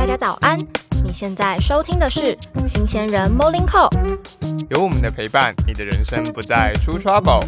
[0.00, 0.58] 大家早安！
[1.04, 2.34] 你现在收听的是
[2.66, 3.92] 新鲜人 Morning Call，
[4.70, 7.42] 有我们的陪伴，你的人生不再出 trouble。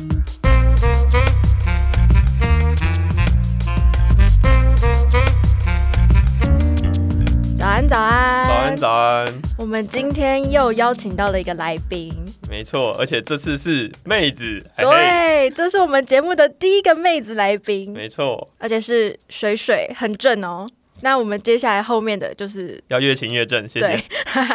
[7.56, 8.44] 早安早安。
[8.44, 9.26] 早安，早安，
[9.56, 12.14] 我们今天又邀请到了一个来宾，
[12.50, 20.66] 没错，而且这次是妹子，对，这是我们节目的第一个妹子来宾，没错，而且是水水，很正哦。
[21.02, 24.04] 那我们接下来后面的就是要越勤越正，谢对谢。，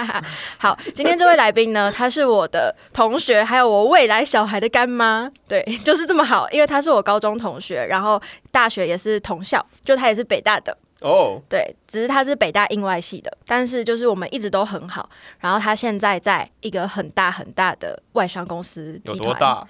[0.57, 8.21] 好，今天这位来宾呢，她是我的同学，还有我未来小孩的干妈，对， 就是这么好，因为她是我高中同学，然后
[8.51, 19.67] 大学也是同校，就她也是北大的，哦，对，只是他是北大应外系的，但是就是我们一直都很好，然后他现在在一个很大很大的外商公司有集团，多大？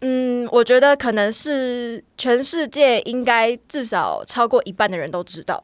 [0.00, 5.62] 嗯，我觉得可能是全世界应该至少超过一半的人都知道。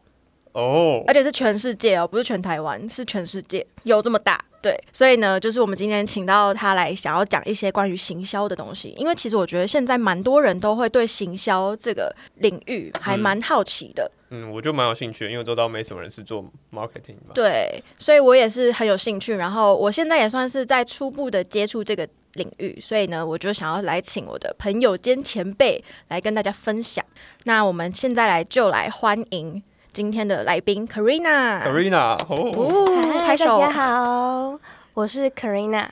[0.54, 4.42] 哦，而且是全世界哦，不是全台湾，是全世界有这么大。
[4.62, 8.94] 对，所以呢，就是我们今天请到他来，想要讲一些关于行销的东西。
[8.96, 14.10] 因为其实我觉得现在蛮多人都会对行销这个领域还蛮好奇的。
[14.30, 17.34] 嗯，我就蛮有兴趣的，因为周遭没什么人是做 marketing 嘛。
[17.34, 19.34] 对，所以我也是很有兴趣。
[19.34, 27.04] 然后我现在也算是在初步的接触这个领域，所以呢，我就想要来请我的朋友兼前辈来跟大家分享。
[27.42, 29.62] 那我们现在来就来欢迎
[29.94, 31.62] 今天的来宾 Karina。
[31.62, 32.84] Karina，哦，哦，
[33.20, 34.58] 嗨，大家好，
[34.92, 35.86] 我是 Karina。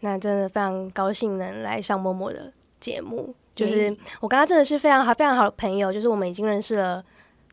[0.00, 3.32] 那真的非常高兴能来上默默的节目。
[3.54, 7.04] 就是我跟他真的是非常好、非常好的朋友，就是我们已经认识了，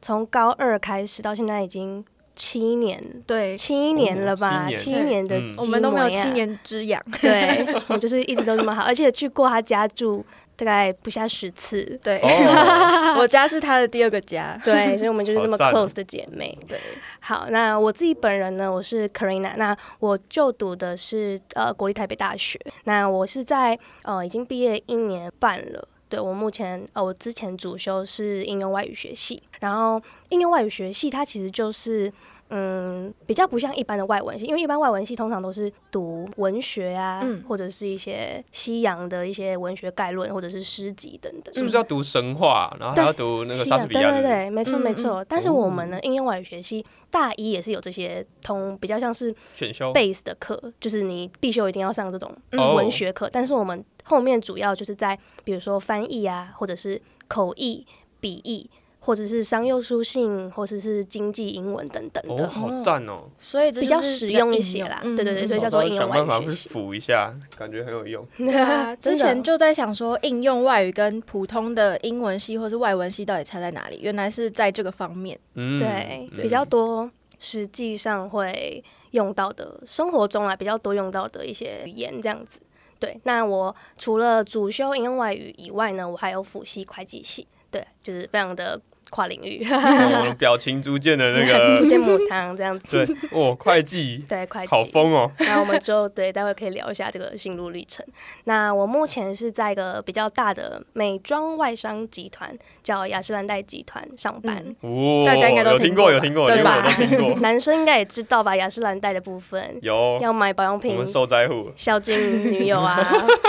[0.02, 2.04] 从高二开始到现在已经
[2.44, 4.66] 七年，对，七年了吧？
[4.66, 7.00] 哦七七年的嗯我们都没有七，年之痒。
[7.22, 10.26] 对，我就是一直都这么好， 而且去过他家住
[10.56, 12.00] 大概不下十次。
[12.04, 14.60] 对，哦， 我家是他的第二个家。
[14.66, 16.58] 对，所以我们就是这么 close 的姐妹。
[16.68, 16.80] 对，
[17.20, 25.88] 好，那我自己本人呢，我是 Karina，那我就读的是呃国立台北大学，那我是在呃已经毕业一年半了。
[26.10, 32.12] 对我目前呃我之前主修是应用外语学系，然后应用外语学系它其实就是。
[32.54, 41.54] 嗯，比较不像一般的外文系，因为一般外文系通常都是读文学啊，嗯或者是一些西洋的一些文学概论，或者是诗集等等。
[41.54, 44.12] 是不是要读神话，然后还要读那个莎士比亚？
[44.12, 45.24] 对对对，没错嗯没错。
[45.24, 53.30] 但是我们呢，应用外语学系大一也是有这些通比较像是选修 base 的课，就是你必修一定要上这种哦文学课。
[53.32, 57.88] 但是我们后面主要就是在比如说翻译啊，或者是口译、
[58.20, 58.70] 笔译，
[59.04, 62.48] 或者是商用书信，或者是经济英文等等哦，的。
[62.48, 63.24] 好赞哦！
[63.40, 68.26] 所以这比较实用一些啦嗯对对对所以嗯叫做应用外想办法辅一下，感觉很有用。
[69.02, 74.00] 之前就在想说，应用外语跟普通的英文系或是外文系到底差在哪里？
[74.02, 75.40] 原来是在这个方面。
[75.56, 77.10] 嗯，对，嗯比较多
[77.40, 82.62] 实际上会用到的，生活中啊比较多用到的一些语言这样子。
[83.00, 88.80] 对，那我除了主修应用外语以外呢，我还有辅系会计系，对，就是非常的
[89.12, 89.78] 跨领域，哦
[90.22, 93.06] 我的表情逐渐的那个， 逐渐母汤这样子。
[93.06, 94.68] 对，哦，会计 对，会计。
[94.68, 95.30] 好疯哦。
[95.40, 98.04] 那我们就对，待会可以聊一下这个心路历程。
[98.46, 104.64] 那我目前是在一个比较大的美妆外商集团，叫雅诗兰黛集团上班。
[104.82, 107.40] 嗯哦，大家应该都听过，听过吧有听过，对吧听过。
[107.42, 108.56] 男生应该也知道吧？
[108.56, 111.70] 雅诗兰黛的部分，有，要买保养我品们受灾户。
[111.76, 112.98] 孝敬女友啊、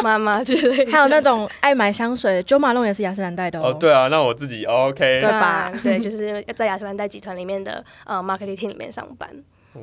[0.03, 5.31] 妈妈之类的，还有那种爱买香水的，九马龙也是雅诗兰黛的哦，对啊，那我自己 OK 对。
[5.31, 9.31] 吧啊 对，就是在雅诗兰黛集团里面的呃 marketing 里面上班。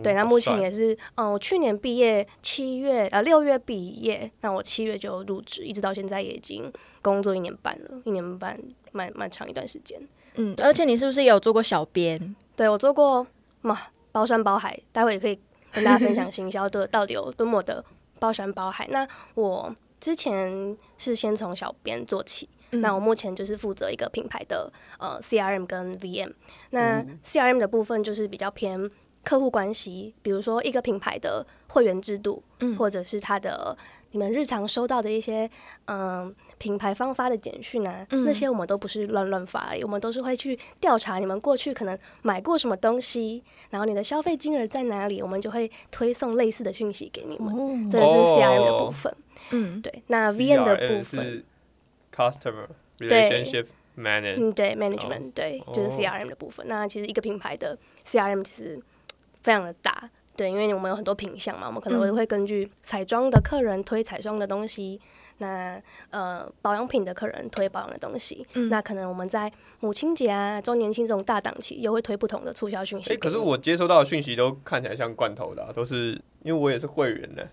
[0.03, 6.71] 对，那哦目前也是，嗯、我去年毕业，七月呃六月毕业，那我七月就入职，一直到现在也已经
[7.01, 8.55] 工作一年半了，一年半
[8.91, 9.99] 蛮蛮长一段时间。
[10.35, 12.35] 嗯，而且你是不是也有做过小编？
[12.55, 13.25] 对我做过
[13.61, 13.79] 嘛
[14.11, 15.39] 包山包海，待会也可以
[15.71, 17.83] 跟大家分享行销的到底有多么的
[18.19, 18.87] 包山包海。
[18.91, 26.31] 那我之前是先从小编做起，嗯那我目前就是负责一个品牌的呃 CRM 跟 VM。
[26.71, 28.89] 那 CRM 的部分就是比较偏
[29.23, 33.77] 客户关系，比如说一个品牌的会员制度，嗯或者是它的
[34.11, 35.49] 你们日常收到的一些
[35.85, 47.53] 嗯、品牌方发的简讯啊，嗯那些我们都不是乱乱发而已，我们都是会去调查你们过去可能买过什么东西，然后你的消费金额在哪里，我们就会推送类似的讯息给你们。
[47.53, 49.15] 哦，这个是哦 CRM 的部分。
[49.51, 51.45] 嗯，对，那 VM 的部分，是
[52.19, 52.67] Customer
[52.97, 53.67] 对 Relationship
[53.97, 54.35] Manage。
[54.37, 56.67] 嗯，对，management，、对，就是哦 CRM 的部分。
[56.67, 58.79] 那其实一个品牌的 CRM 其实
[59.41, 64.99] 非常的大，对，因为我们有很多品项嘛，我们可能会根据彩妆的客人推彩妆的东西，
[65.39, 65.81] 那
[66.11, 73.17] 呃保养品的客人推保养的东西，嗯那可能我们在母亲节啊、周年庆这种大档期，又会推不同的促销讯息哎。
[73.17, 76.11] 可是我接收到的讯息都看起来像罐头的、啊，都是
[76.43, 77.43] 因为我也是会员呢、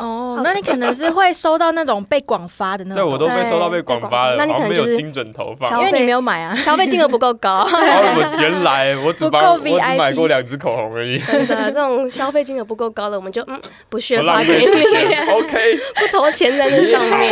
[0.00, 5.78] 哦，那你可能是会收到那种被广发的那种对，我都被收到被广发了，那你可能就是没有精准投放。
[5.78, 6.54] 因为你没有买啊。
[6.56, 7.66] 消费金额不够高，
[8.40, 17.30] 原来我只帮不够我买过两支口红而已，真的这种消费金额不够高的，我们就嗯不屑发给你，OK， 不投钱在这上面。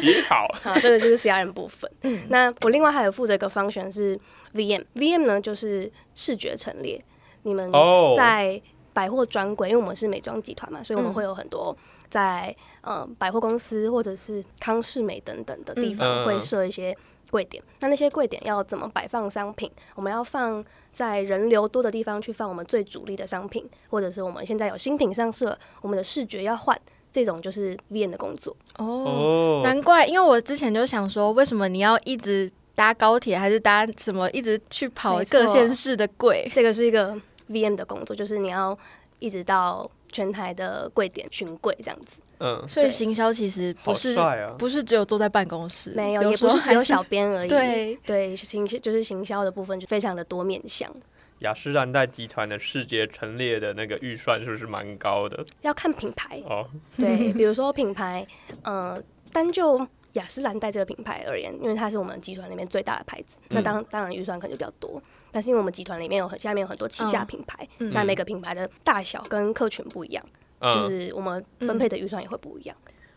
[0.00, 1.90] 也好，好，这个就是 CRM 部分。
[2.02, 2.22] 嗯。
[2.28, 4.18] 那我另外还有负责一个 function 是
[4.54, 7.02] VM，VM 呢就是视觉陈列。
[7.42, 8.60] 你们哦，在
[8.92, 11.14] 百货专柜，因为我们是美妆集团嘛，所以我们嗯。
[11.14, 11.76] 会有很多
[12.08, 16.96] 在呃百货公司或者是康士美等等的地嗯方会设一些
[17.30, 17.62] 柜点。
[17.80, 19.70] 那那些柜点要怎么摆放商品？
[19.94, 26.80] 我们要放在人流多的地方去放我们最主力的商品，或者是我们现在有新品上市了，我们的视觉要换，
[27.10, 28.56] 这种就是 V N 的工作。
[28.78, 36.48] 哦，哦，难怪，因为我之前就想说，为什么你要一直搭高铁，还是搭什么，一直去跑各县市的柜？
[36.54, 37.14] 这个是一个
[37.50, 38.78] VM 的工作，就是你要
[39.18, 42.18] 一直到全台的柜点巡柜这样子。
[42.38, 47.48] 嗯，所以行销其实不是啊，不是只有坐在办公室，没有，也不是只有小编而已。
[47.48, 50.94] 对，对，行就是行销的部分就非常的多面向，
[51.38, 55.42] 雅诗兰黛集团的世界陈列的那个预算是不是蛮高的？
[55.62, 56.42] 要看品牌。
[56.44, 56.68] 哦，
[56.98, 58.26] 对，比如说品牌，
[58.64, 59.02] 呃，
[59.32, 59.78] 单就
[60.16, 65.00] 雅诗兰黛这个品牌而言，因为它是我们集团里面最大的牌子，那当当然预算可能就比较多。
[65.30, 70.24] 但是因为我们集团里面有很下面有很多旗下嗯品牌，嗯那每个品牌的大小跟客群不一样，
[70.60, 72.76] 就嗯，是我们分配的预算也会不一样。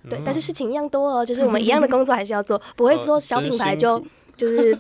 [0.09, 4.01] 对，嗯但是事情一样多哦，就是我们 一样的工作还是要做，不会哦说小品牌就
[4.35, 4.77] 就是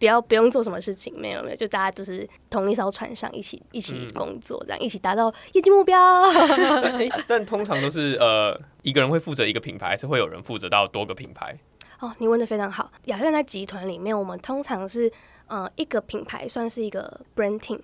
[0.00, 5.96] 不要不用做什么事情，没有没有，就大家就是同一艘船上一起一起嗯工作，这样一起达到业绩目标。
[6.32, 11.56] 但 但通常都是呃一个人会负责一个品牌，还是会有人负责到多个品牌？
[12.00, 12.90] 哦，你问的非常好。
[13.04, 15.12] 雅诗兰黛集团里面，我们通常是
[15.46, 17.78] 呃一个品牌算是一个 brand team，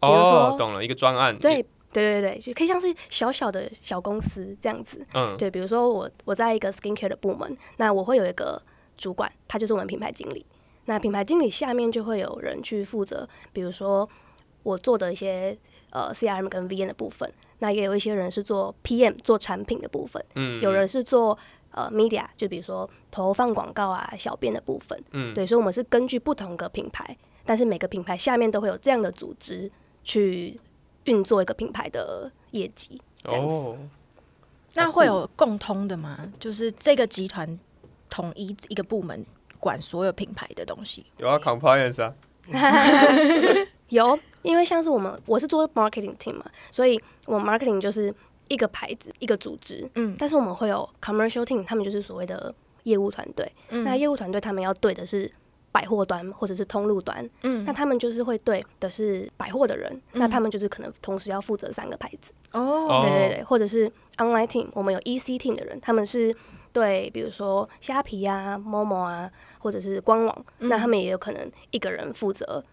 [0.00, 1.64] 哦，懂了，一个专案，对。
[1.94, 5.06] 对对对，就可以像是小小的小公司这样子。
[5.12, 8.62] 嗯，对，比如说我我在一个 skincare 的部门，那我会有一个
[8.96, 10.46] 主管，他就是我们品牌经理。
[10.86, 14.08] 那品牌经理下面就会有人去负责，比如说
[14.62, 15.56] 我做的一些
[15.90, 21.38] 呃 CRM 跟 VN 的部分，那也有一些人是做 PM 做产品的部分，嗯，有人是做
[21.70, 25.00] 呃 media，就比如说投放广告啊、小编的部分。
[25.12, 29.70] 嗯，对，所以我们是根据不同个品牌，但是每个品牌下面都会有这样的组织
[30.04, 30.58] 去
[31.04, 33.00] 运作一个品牌的业绩。
[33.24, 33.78] 这样子哦，
[34.74, 36.32] 那会有共通的吗？
[36.40, 37.58] 就是这个集团
[38.10, 39.24] 统一一个部门
[39.62, 41.06] 管所有品牌的东西。
[41.18, 42.12] 有啊，compliance 啊，
[43.90, 48.12] 有，因为像是我们我是做 marketing team 嘛，所以我们 marketing 就是
[48.48, 50.16] 一个牌子一个组织，嗯。
[50.18, 53.50] 但是我们会有 commercial team，他们就是所谓的业务团队。
[53.68, 53.84] 嗯。
[53.84, 55.30] 那业务团队他们要对的是
[55.70, 57.64] 百货端或者是通路端，嗯。
[57.64, 66.34] 那他们就是会对的是百货的人，那他们就是可能同时要负责三个牌子，哦，对对对，或者是 online team，我们有 EC team 的人，他们是
[66.72, 72.64] 对，比如说虾皮啊、Momo 啊，或者是官网，那他们也有可能一个人负责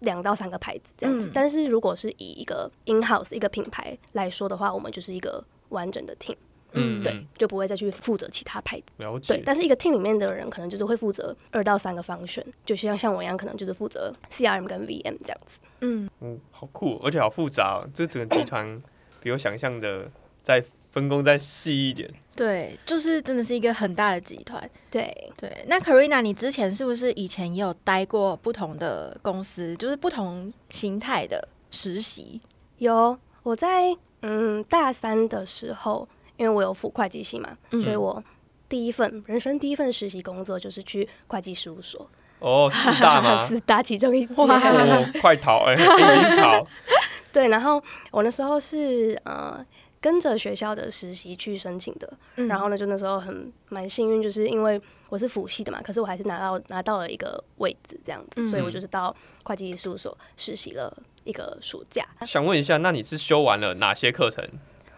[0.00, 1.26] 两到三个牌子这样子。
[1.26, 6.36] 嗯但是如果是以一个 in house 一个品牌来说的话，我们就是一个完整的 team，
[6.72, 8.84] 嗯，对，就不会再去负责其他牌子。
[8.98, 15.58] 了解，，对但是一个 team 里面的人可能就是会负责二到三个 function，就像像我一样，可能就是负责 CRM 跟 VM 这样子。
[15.80, 18.80] 嗯，嗯，好酷，而且好复杂、哦，这整个集团
[19.20, 20.08] 比我想象的
[20.42, 20.62] 再
[20.98, 22.12] 分工再细一点。
[22.34, 24.68] 对，就是真的是一个很大的集团。
[24.90, 32.40] 对，对，那 Karina，你之前是不是以前也有待过不同的公司，就是不同形态的实习？
[32.78, 38.22] 有我在嗯大三的时候，因为我有辅会计系嘛，嗯所以我
[38.68, 43.36] 第一份人生第一份实习工作就是去会计事务所，哦，四大吗？
[43.48, 44.36] 是大其中一间。
[44.36, 45.64] 哦，快逃！
[45.66, 46.64] 哎、已经逃。
[47.32, 49.64] 对，然后我那时候是呃
[50.00, 62.06] 跟着学校的实习去申请的，嗯然后呢，就那时候很蛮幸运，就是因为我是辅系的嘛，可是我还是拿到拿到了一个位置这样子，嗯所以我就是到会计事务所实习了一个暑假。
[62.26, 64.44] 想问一下，那你是修完了哪些课程？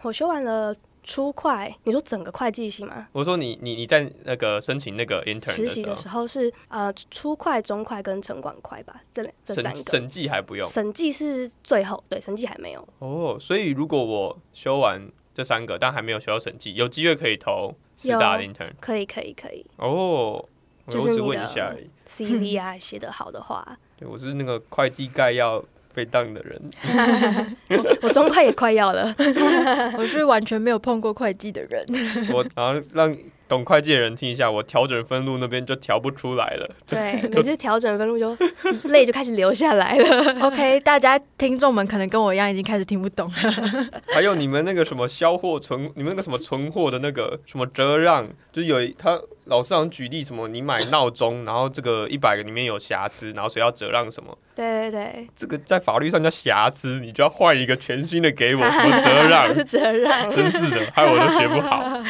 [0.03, 3.07] 我修完了初会，你说整个会计系吗？
[3.11, 9.75] 我说你你你在那个申请那个 intern 实习的的时时候是呃初会、中会跟城管会吧，这两这，三个。
[9.75, 12.87] 审审计还不用审计是最后，对，审计还没有。
[12.99, 13.37] 哦。
[13.39, 15.01] 所以如果我修完
[15.33, 19.65] 这三个，但还没有修到审计，有机会可以投四大的 intern 可以，可以，可以。
[19.77, 20.45] 哦。
[20.83, 21.87] 我只就是你的问一下而已。
[22.07, 26.61] CV 啊写的好的话，对我是那个会计概要被当的人。
[27.69, 29.13] 我我中快也快要了。
[29.97, 31.85] 我是完全没有碰过会计的人。
[32.33, 33.15] 我然后让
[33.51, 36.69] 懂会计的人听一下，我调整分录那边就调不出来了。
[36.87, 38.37] 对， 每次调整分录就
[38.87, 40.39] 泪就开始流下来了。
[40.47, 43.89] OK，大家听众们可能跟我一样已经开始听不懂了。
[44.13, 60.31] 还有你们那个什么销货存，你们那个什么存货的那个什么折让，就是有他老师好像举例什么，你买闹钟，然后这个一百个里面有瑕疵，然后谁要折让什么，对对对，这个在法律上叫瑕疵，你就要换一个全新的给我，什么折让不，是折让。
[60.31, 62.01] 真是的，害我都学不好。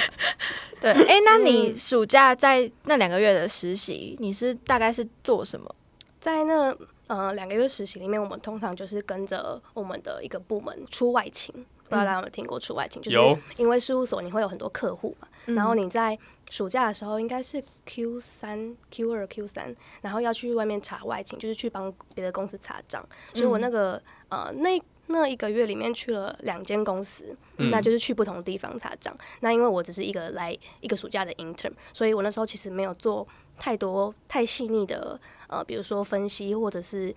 [0.82, 5.74] 对， 哎、那你暑假在那两个月的实习，你是大概是做什么？
[6.20, 6.76] 在那
[7.08, 11.54] 呃两个月实习里面，我们通常就是跟着我们的一个部门出外勤。
[11.90, 13.02] 不知道大家有没有听过出外勤？
[13.02, 16.18] 就是有因为事务所你会有很多客户嘛，嗯然后你在
[16.50, 23.06] 暑假的时候应该是 Q 三、Q 二、Q 三，然后要去外面查外勤，就是去帮别的公司查账。
[23.34, 24.82] 所以我那个呃那
[25.12, 29.16] 那一个月里面去了两间公司，嗯那就是去不同地方查账。
[29.42, 33.28] 那因为我只是一个来一个暑假的 intern，所以我那时候其实没有做
[33.60, 37.14] 太多太细腻的呃，比如说分析或者是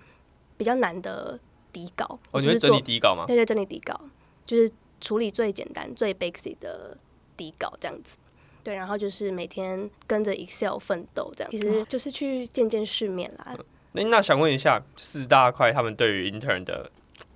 [0.57, 1.39] 比较难的
[1.73, 2.05] 底稿。
[2.07, 3.25] 哦，我就是做你会整理底稿吗？
[3.27, 4.01] 对对，整理底稿
[4.45, 4.71] 就是
[5.01, 6.97] 处理最简单、最 basic 的
[7.37, 8.17] 底稿这样子。
[8.63, 13.55] 对，然后就是每天跟着 Excel 奋斗，这样其实就是去见见世面啦。
[13.93, 16.91] 那那想问一下，四大块他们对于 intern 的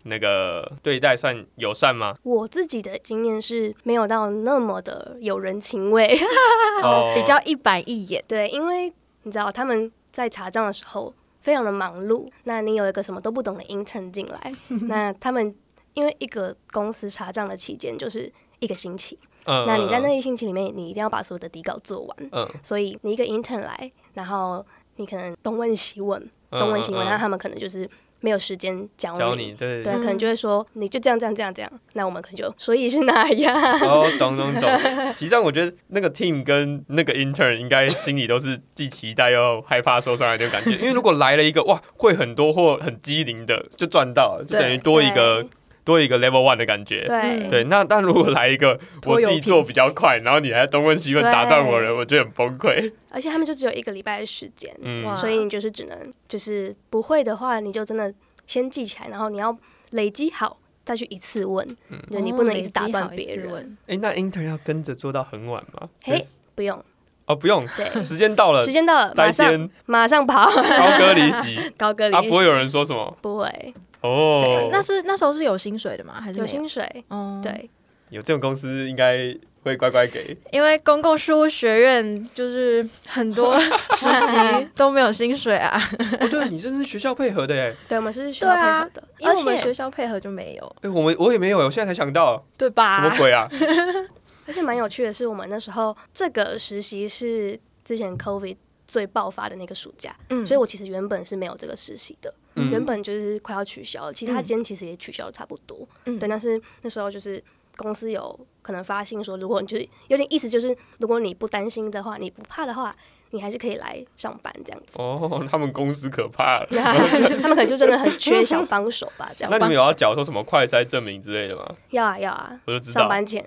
[0.09, 2.17] 那个对待算友善吗？
[2.23, 6.19] 我自己的经验是没有到那么的有人情味，
[6.83, 8.25] 哦比较一板一眼。
[8.27, 14.53] 对，因为你知道他们在查账的时候非常的忙碌，那你有一个什么都不懂的 intern 进来，
[14.89, 15.55] 那他们
[15.95, 22.17] 因为一个公司查账的期间就是一个星期，嗯那你在那一星期里面，你一定要把所有的底稿做完。
[22.33, 24.65] 嗯所以你一个 intern 来，然后
[24.97, 27.89] 你可能东问西问，东问西问，那他们可能就是
[28.21, 29.19] 没有时间教你。
[29.19, 33.57] 教你，对对，嗯可能就会说，你就这样这样这样这样，那我们可能就，所以是哪样？
[33.81, 34.79] 哦，懂懂懂。
[35.15, 40.73] 实际上，我觉得那个 team 跟那个 intern 应该心里都是既期待又害怕受伤害的感觉。
[40.73, 45.47] 因为如果来了一个哇会很多或很机灵的，就赚到了，就等于多一个
[45.89, 47.03] 多一个 level one 的感觉。
[47.07, 52.93] 对对，那但如果来一个 我自己做比较快，然后你还东问西问打断我人，我觉得很崩溃。
[53.09, 58.13] 而且他们就只有一个礼拜的时间，嗯所以你就是只能就是不会的话，你就真的
[58.47, 59.57] 先记起来，然后你要
[59.93, 63.49] 累积好再去一次问，嗯就你不能一直打断别人。
[63.49, 63.79] 人。
[63.87, 65.89] 哎、那 intern 要跟着做到很晚吗？
[66.05, 66.23] 嘿，
[66.55, 66.79] 不用，
[67.25, 74.69] 哦，不用，对，时间到了时间到了，再马上，马上跑，高歌离席，高歌啊，离不会有人说什么不会哦。
[74.71, 76.21] 那是那时候是有薪水的吗？
[76.21, 77.69] 还是有没薪水，哦，，对，
[78.11, 80.37] 有这种公司应该会乖乖给。
[80.53, 83.59] 因为公共事务学院就是很多
[83.97, 85.81] 实习都没有薪水啊，
[86.21, 92.97] 哦，对，你这是学校配合的耶，对，我们是学校配合的，因为而且我们学校配合就没有，哎，我们我也没有，我现在才想到，对吧？
[92.97, 93.49] 什么鬼啊？
[94.47, 107.43] 而且蛮有趣的是，我们那时候这个实习是之前 COVID 最爆发的那个暑假，嗯所以我其实原本是没有这个实习的，嗯原本就是快要取消了，其他嗯间其实也取消的差不多，嗯对，但是那时候就是
[107.77, 112.95] 公司有可能发信说，如果你就是有点意思，就是如果你不担心的话，你不怕的话，
[113.31, 114.93] 你还是可以来上班这样子。
[114.99, 116.67] 哦， 他们公司可怕了。
[116.73, 121.75] 他们可能就真的很缺小帮手吧，这样帮那你们有要缴说什么快筛证明之类的吗？
[121.91, 123.03] 要啊要啊，我就知道。
[123.03, 123.45] 上班前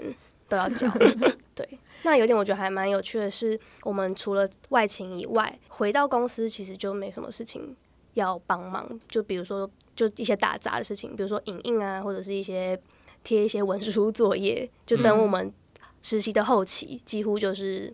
[0.48, 0.88] 都要交。
[1.54, 1.68] 对，
[2.04, 7.76] 那有点我觉得还蛮有趣的是，我们除了外勤以外，回到公司其实就没什么事情
[8.14, 12.80] 要帮忙，就比如说就一些打杂的事情，比如说影印啊，或者是一些
[13.24, 15.54] 贴一些文书作业， 就等嗯我们
[16.02, 17.94] 实习的后期，几乎就是。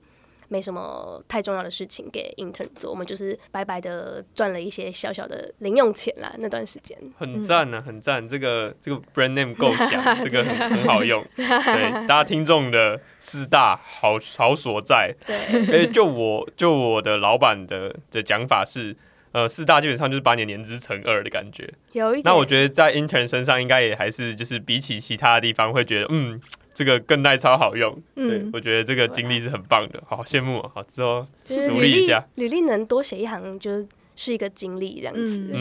[0.50, 6.34] 没什么太重要的事情给 intern 做，我们就是白白的赚了一些小小的零用钱啦。
[6.38, 11.22] 那段时间，很赞呢、很赞，这个这个 brand name 够强，这个很很好用。
[11.36, 15.14] 对，大家听众的四大好好所在。
[15.26, 15.36] 对，
[15.84, 18.96] 哎、就我就我的老板的的讲法是，
[19.38, 21.72] 呃，四大基本上就是把你的年资乘二的感觉。
[21.92, 22.24] 有一点。
[22.26, 26.42] 那我觉得在 intern 身上应该也还是就是比起其他的地方会觉得，嗯，
[26.74, 27.94] 这个更耐操好用。
[28.16, 30.72] 对嗯，我觉得这个经历是很棒的，好羡慕啊！
[30.74, 31.22] 好之后，
[31.70, 35.22] 努力一下履历能多写一行，就是一个经历这样子。
[35.22, 35.52] 嗯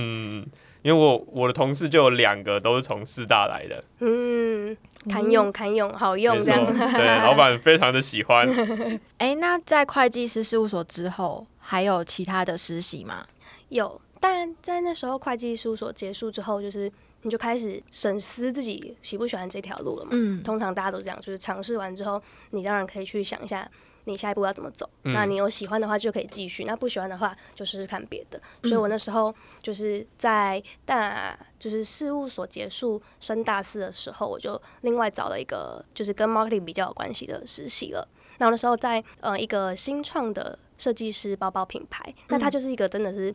[0.41, 0.47] 嗯，
[0.81, 4.75] 因为我我的同事就有两个都是从四大来的，嗯，
[5.11, 6.73] 堪用堪用，好用这样子。
[6.73, 8.49] 对， 老板非常的喜欢。
[9.19, 13.27] 哎、那在会计师事务所之后，还有其他的实习吗？
[13.69, 16.91] 有，但在那时候会计事务所结束之后，就是
[17.23, 20.11] 你就开始审思自己喜不喜欢这条路了嘛。
[20.13, 23.71] 嗯，通常大家都这样，就是尝试完之后，你当然可以去想一下。
[24.09, 24.89] 你下一步要怎么走？
[25.03, 28.41] 嗯那你有喜欢的话就可以继续，那不喜欢的话就试试看别的。
[28.63, 38.09] 嗯所以我那时候就是在大就是事务所结束升大四的时候，我就另外找了一个就是跟 marketing 比较有关系的实习了。
[38.39, 43.35] 那我那时候在呃一个新创的设计师包包品牌，那它就是一个真的是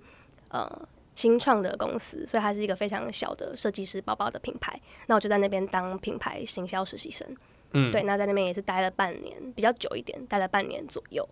[0.52, 4.80] 呃新创的公司，所以它是一个非常小的设计师包包的品牌。
[5.08, 7.28] 那我就在那边当品牌行销实习生，
[7.74, 11.28] 嗯，对，那在那边也是待了半年，比较久一点，待了半年左右。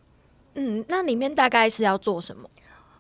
[0.55, 2.49] 嗯，那里面大概是要做什么？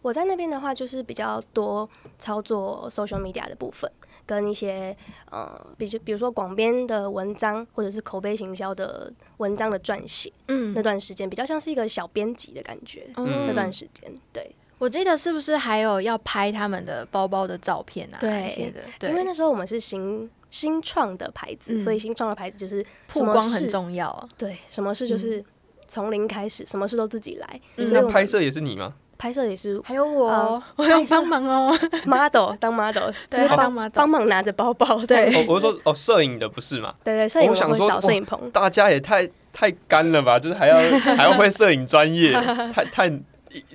[0.01, 3.91] 我在那边的话，就是比较多操作 social media 的部分，
[4.25, 4.95] 跟一些
[5.29, 10.31] 呃，比如比如说广编的文章，或者是口碑行销的文章的撰写。
[10.47, 13.11] 嗯那段时间比较像是一个小编辑的感觉。
[13.17, 18.17] 嗯那段时间，对，我记得是不是还有要拍他们的包包的照片啊？
[18.19, 24.27] 对那些的，对，因为那时候我们是新新创的牌子，嗯所以新创的牌子就是曝光很重要啊。
[24.37, 25.43] 对，什么事就是
[25.85, 27.61] 从零开始，什么事都自己来。
[27.75, 28.93] 那拍摄也是你吗？
[29.17, 31.77] 拍摄也是还有我呃，我有帮忙哦。
[32.07, 33.53] model 当 model，对就是
[33.93, 34.97] 帮忙拿着包包。
[35.05, 36.95] 对哦，我是说哦，摄影的不是嘛？
[37.03, 38.49] 对对，摄影我想说找摄影棚。
[38.51, 42.31] 大家也太太干了吧，就是还要还要会摄影专业，
[42.71, 43.11] 太太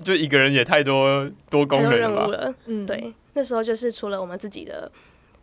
[0.02, 2.16] 就一个人也太多多功能了吧？
[2.16, 2.54] 任务了。
[2.66, 4.90] 嗯，对，那时候就是除了我们自己的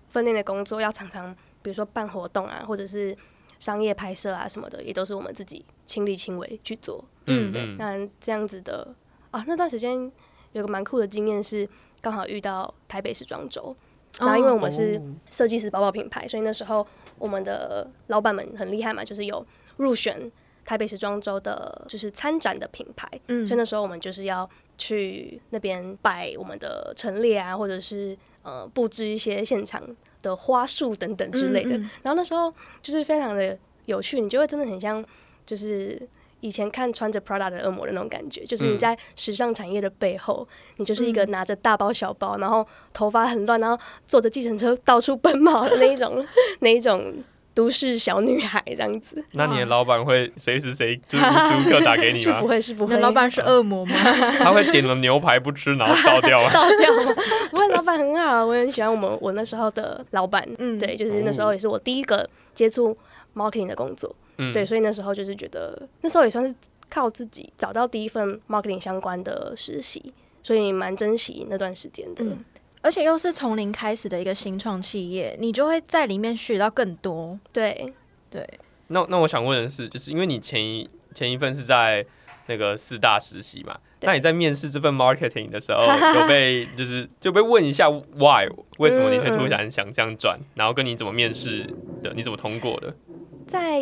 [0.10, 3.16] 分内的工作，要常常比如说办活动啊，或者是
[3.60, 7.04] 商业拍摄啊什么的，也都是我们自己亲力亲为去做。
[7.26, 8.94] 嗯对，嗯，当然这样子的
[9.32, 10.12] 啊，那段时间
[10.54, 11.68] 有个蛮酷的经验是，
[12.02, 13.76] 刚好遇到台北时装周，
[14.20, 16.86] 然后因为我们是哦设计师包包品牌，所以那时候
[17.20, 19.46] 我们的老板们很厉害嘛，就是有
[19.78, 20.32] 入选
[20.66, 29.82] 台北时装周的，就是参展的品牌，嗯所以那时候我们就是要去那边摆我们的陈列啊，或者是呃布置一些现场
[30.22, 31.78] 的花束等等之类的。
[31.78, 35.04] 嗯嗯然后那时候就是非常的有趣，你就会真的很像
[35.46, 36.02] 就是。
[36.44, 46.26] 以前看穿着 Prada 的恶魔的那种感觉，就是你嗯在时尚产业的背后，你就是一个拿着大包小包，然后头发很乱，然后坐着计程车到处奔跑的那一种
[46.62, 47.14] 那一种
[47.62, 49.24] 都市小女孩这样子。
[49.34, 52.48] 那你的老板会随时谁就是无时无刻打给你是不？
[52.50, 53.96] 会是不会，老板是恶魔吗？
[54.42, 56.50] 他会点了牛排不吃，然后倒掉吗？
[56.52, 57.14] 倒掉吗？
[57.52, 60.44] 不会，老板很好，我很喜欢我们我那时候的老板。
[60.58, 62.98] 嗯对，就是那时候也是我第一个接触
[63.36, 66.56] marketing 的工作，嗯对，所以那时候就是觉得那时候也算是
[66.90, 72.24] 靠自己找到第一份 marketing 相关的实习，所以蛮珍惜那段时间的。
[72.24, 72.44] 嗯
[72.82, 77.40] 而且又是从零开始的一个新创企业，你就会在里面学到更多。
[77.54, 77.94] 对，
[78.30, 78.48] 对，
[78.88, 82.06] 那那我想问的是，就是因为你前一前一份是在
[82.48, 85.84] 那个四大实习嘛，那你在面试这份 marketing 的时候，
[86.20, 91.64] 有被 就是就被问一下 why 为什么你会突然想这样转，然后跟你怎么面试
[92.02, 92.94] 的，你怎么通过的？
[93.48, 93.80] 在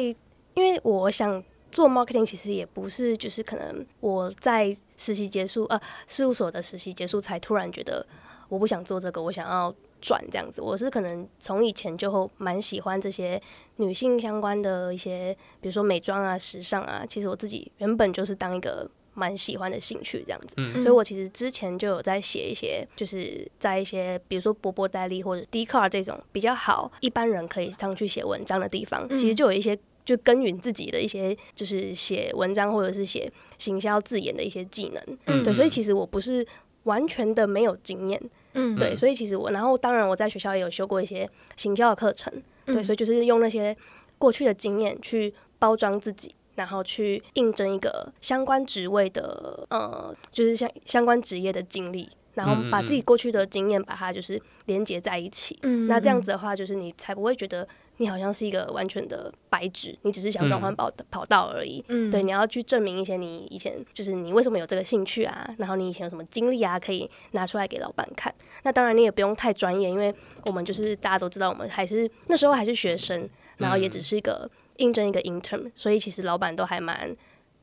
[0.56, 8.06] 因为我想做 marketing，其实也不是就是可能我在实习结束呃事务所的实习结束才突然觉得
[8.50, 10.62] 我不想做这个，我想要转这样子。
[10.62, 13.42] 我是可能从以前就蛮喜欢这些
[13.78, 18.90] 女性相关的一些，比如说美妆啊、时尚啊，其实我自己原本就是当一个。
[19.16, 35.04] 蛮喜欢的兴趣这样子，嗯所以我其实之前就有在写一些，就是在一些比如说波波代理或者 d c a r 这种比较好一般人可以上去写文章的地方，嗯其实就有一些就耕耘自己的一些，就是写文章或者是写行销字眼的一些技能。
[35.26, 36.46] 嗯对，所以其实我不是
[36.90, 38.22] 完全的没有经验，
[38.54, 38.76] 嗯。
[38.78, 38.98] 对，嗯。
[38.98, 42.34] 所以其实我，然后当然我在学校也有修过一些行销的课程，
[42.66, 43.76] 对，嗯所以就是用那些
[44.18, 46.36] 过去的经验去包装自己。
[46.56, 55.58] 然后去应征一个相关职位的，呃，就是相相关职业的经历，然后把自己过去的经验把它就是连接在一起。
[55.64, 57.66] 嗯那这样子的话，就是你才不会觉得
[58.00, 61.84] 你好像是一个完全的白纸，你只是想转换跑跑道而已。
[61.90, 68.34] 嗯对，你要去证明一些你以前就是你为什么有这个兴趣啊，然后你以前有什么经历啊，可以拿出来给老板看。
[68.64, 70.14] 那当然你也不用太专业，因为
[70.46, 77.16] 我们就是大家都知道，我们还是那时候还是学生，然后也只是一个应征一个 intern，所以其实老板都还蛮。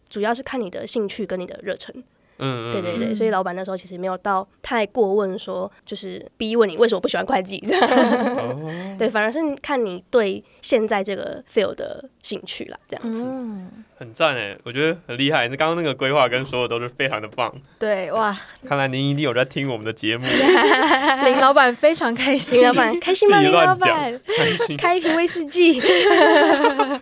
[0.09, 1.93] 主要是看你的兴趣跟你的热忱，
[2.39, 7.89] 嗯，嗯对对对，嗯所以老板那时候其实没有到太过问说，就是逼问你为什么不喜欢会计这样，
[8.37, 8.57] 哦，
[8.99, 13.25] 对，反而是看你对现在这个 field 的兴趣啦，这样子。
[13.27, 15.49] 嗯，很赞哎，我觉得很厉害。
[15.49, 20.25] 那刚刚那个规划跟所有都是非常的棒，对，哇， 看来您一定有在听我们的节目，
[21.25, 22.59] 林老板非常开心。
[22.59, 23.41] 林老板开心吗？
[23.41, 24.77] 林老板开心。
[24.77, 25.81] 开一瓶威士忌，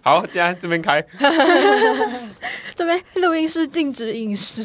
[0.02, 1.04] 好，等一下这边开，
[2.74, 4.62] 这边录音室禁止饮食。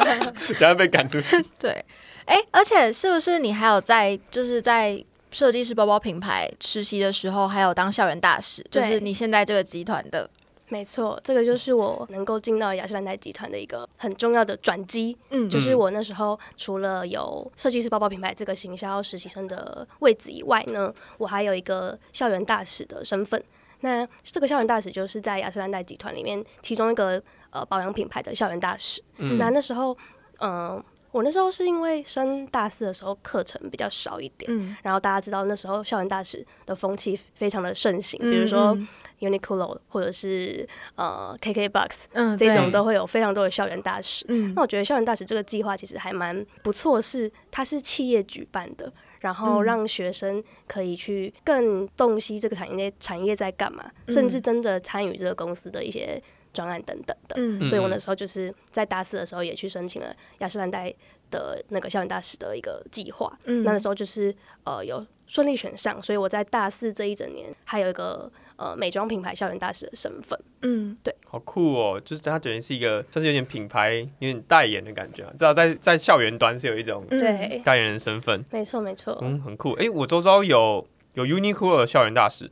[0.00, 1.42] 等一下被赶出去。
[1.58, 1.84] 对，
[2.24, 10.28] 哎、而且是不是你还有在就是在设计师包包品牌实习的时候，还有当校园大使，就是你现在这个集团的。
[10.68, 15.14] 没错，这个就是我能够进到雅诗兰黛集团的一个很重要的转机。
[15.28, 23.42] 嗯就是我那时候除了有设计师包包品牌这个行销实习生的位置以外呢，我还有一个校园大使的身份。
[23.80, 27.22] 那这个校园大使就是在雅诗兰黛集团里面其中一个
[27.52, 29.00] 呃保养品牌的校园大使。
[29.18, 29.38] 嗯。
[29.38, 29.96] 那那时候，
[30.40, 38.88] 嗯、我那时候是因为升大四的时候课程比较少一点，嗯，然后大家知道那时候校园大使的风气非常的盛行，嗯比如说嗯。
[39.22, 44.24] Uniqlo 或者是呃 KKBox 嗯这种都会有非常多的校园大使。
[44.26, 44.52] 嗯。
[44.56, 49.64] 那我觉得校园大使这个计划其实还蛮不错，是它是企业举办的，然后嗯。
[49.64, 54.12] 让学生可以去更洞悉这个产业产业在干嘛，嗯。
[54.12, 56.20] 甚至真的参与这个公司的一些
[56.52, 57.34] 专案等等的。
[57.38, 60.94] 嗯所以我那时候就是在大四的时候也去申请了雅诗兰黛
[61.30, 63.38] 的那个校园大使的一个计划。
[63.44, 64.34] 嗯那那时候就是
[64.64, 70.38] 呃有顺利选上，所以我在大四这一整年还有一个呃美妆品牌校园大使的身份。
[70.60, 72.00] 嗯对好酷哦！
[72.04, 75.32] 就是它等于是一个，算是有点品牌、有点代言的感觉啊。
[75.32, 79.16] 至少在在校园端是有一种嗯对，代言人身份，没错没错。
[79.22, 79.72] 嗯，很酷。
[79.76, 82.50] 诶，我周遭有有 Uniqlo 的校园大使，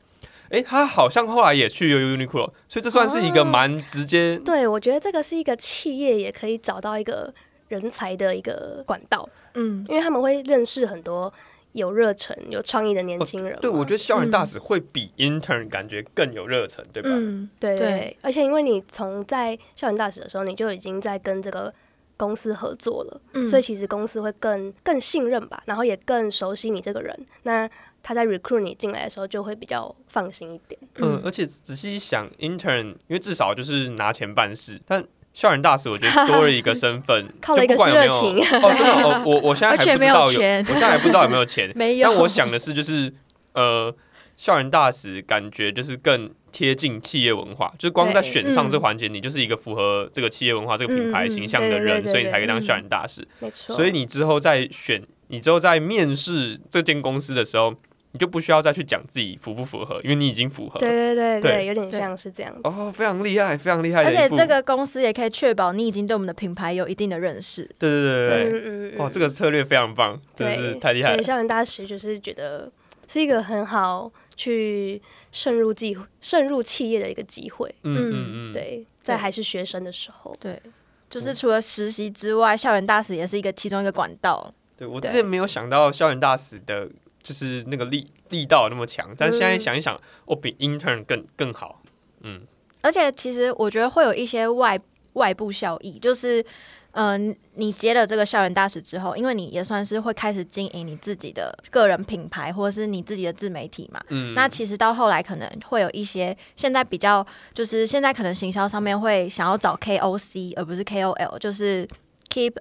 [0.51, 4.39] 诶，他好像后来也去 Uniqlo，所以这算是一个哦蛮直接。
[4.39, 7.33] 对，我觉得这个是一个企业也可以找到一个
[7.69, 11.33] 人才的一个管道，嗯因为他们会认识很多
[11.73, 17.09] 有热忱、有创意的年轻人嘛、对，我觉得校园大使会比 intern 感觉更有热忱，对吧？
[17.13, 21.73] 嗯对对对而且因为你从在校园大使的时候，你就已经在跟这个
[22.17, 27.17] 公司合作了，嗯所以其实公司会更更信任吧，然后也更熟悉你这个人。
[27.45, 27.71] 那
[28.03, 30.81] 他在 recruit 你进来的时候，就会比较放心一点。
[30.97, 38.59] 嗯，而且仔细一想，intern 因为至少就是拿钱办事，但校园大使我觉得多了一个身份， 靠了一个就不管有没有热情。
[38.59, 40.59] 哦，真的哦，我我现在还不知道有，钱。
[40.61, 43.13] 我现在还不知道有没有钱， 没有，但我想的是，就是
[43.53, 43.95] 呃，
[44.37, 53.27] 校园大使感觉就是更贴近企业文化，就是光在选上嗯这环节，你就是一个符合这个企业文化、这个品牌形象的对人，对对所以你才可以当校园大使。
[53.39, 57.73] 没错，所以你之后在选，你之后在面试这间公司的时候，
[58.12, 60.79] 你就不需要再去讲自己符不符合，因为你已经符合。
[60.79, 62.61] 对对对对对，有点像是这样子。
[62.64, 64.11] 哦，非常厉害，非常厉害而。
[64.11, 67.62] 且这个公司也可以确保你已经对我们的品牌有一定的认识。
[67.79, 71.14] 对对对对对，嗯嗯哇，这个策略非常棒，真的是，太厉害了。
[71.14, 72.70] 所以校园大使就是觉得
[73.07, 77.73] 是一个很好去渗入计渗入企业的一个机会。
[77.85, 80.61] 嗯嗯嗯，对，在还是学生的时候，对，
[81.09, 84.53] 就是除了实习之外，校园大使也是一个其中一个管道。
[84.77, 86.88] 对我之前没有想到校园大使的，
[87.23, 91.83] 就是那个力力道那么强，但现在想一想，我比 intern 更更好。
[92.21, 92.43] 嗯，
[92.83, 94.79] 而且其实我觉得会有一些外
[95.15, 96.45] 外部效益，就是。
[96.93, 104.01] 嗯、你接了这个校园大使之后，因为你也算是会开始经营你自己的个人品牌，或者是你自己的自媒体嘛。
[104.09, 111.87] 嗯那其实到后来可能会有一些现在比较，就是现在可能行销上面会想要找 KOC 而不是 KOL，就是
[112.29, 112.55] Keep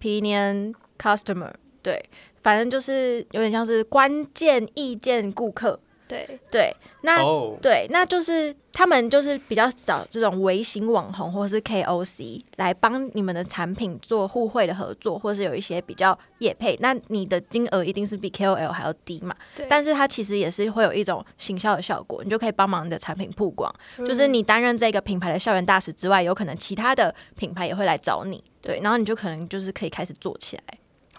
[0.00, 1.52] Opinion Customer。
[1.82, 2.02] 对，
[2.44, 5.80] 反正就是有点像是关键意见顾客。
[6.06, 19.34] 对，对，那哦，对，那就是他们就是比较找这种微型网红或是 KOC 来帮你们的产品做互惠的合作，或是有一些比较业配，那你的金额一定是比 KOL 还要低嘛。
[19.56, 23.74] 对但是它其实也是会有一种行销的效果，你就可以帮忙你的产品曝光。
[23.96, 30.62] 嗯就是你担任这个品牌的校园大使之外，有可能其他的品牌也会来找你，对，然后你就可能就是可以开始做起来。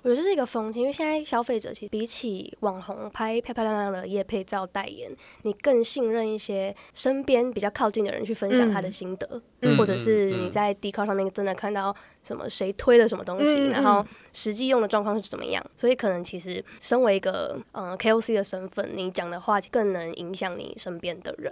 [0.06, 21.52] 我觉得这是一个风气，因为现在消费者其实比起网红拍漂漂亮亮的夜配照代言，你更信任一些身边比较靠近的人去分享他的心得，嗯或者是嗯你在 d 卡上面真的看到什么谁推了什么东西，然后实际用的状况是怎么样，所以可能其实身为一个嗯、呃 KOC 的身份，你讲的话更能影响你身边的人。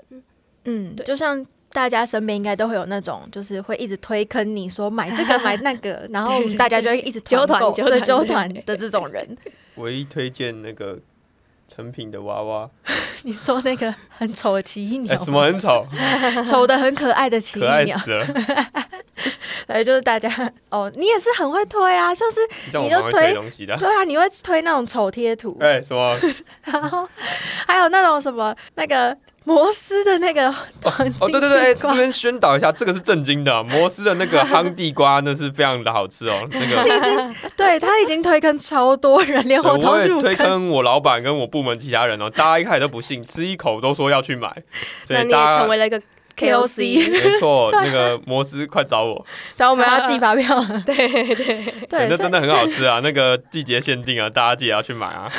[0.65, 9.37] 嗯，对就像大家身边应该都会有那种，就是会一直推坑你说买这个买那个， 然后大家就会一直揪团购对揪团对揪团的这种人。
[9.75, 10.99] 唯一推荐那个
[11.67, 12.69] 成品的娃娃，
[13.23, 15.85] 你说那个很丑的奇异哎、鸟，什么很丑，
[16.45, 18.25] 丑的很可爱的奇异鸟，死了。
[19.65, 20.29] 对，就是大家
[20.69, 22.41] 哦，你也是很会推啊，就是
[22.79, 23.75] 你就推推东西的。
[23.77, 26.15] 对啊，你会推那种丑贴图，哎、什么？
[26.65, 27.09] 然后
[27.65, 36.47] 还有那种什么那个摩斯的那个哦，对对对，这边宣导一下，这个是正经的，摩斯的那个夯地瓜那是非常的好吃哦。
[36.51, 40.21] 那个，对他已经推坑超多人，连我也都入。
[40.21, 44.49] 推坑我老板跟我部门其他人哦，大家一开始都不信，吃一口都说要去买，
[45.03, 46.01] 所以大家成为了一个
[46.37, 49.25] KOC 没错，那个摩斯快找我，
[49.57, 51.35] 然后我们要寄发票 了，对对
[51.89, 55.29] 对，那真的很好吃啊，那个季节限定啊，大家记得要去买啊。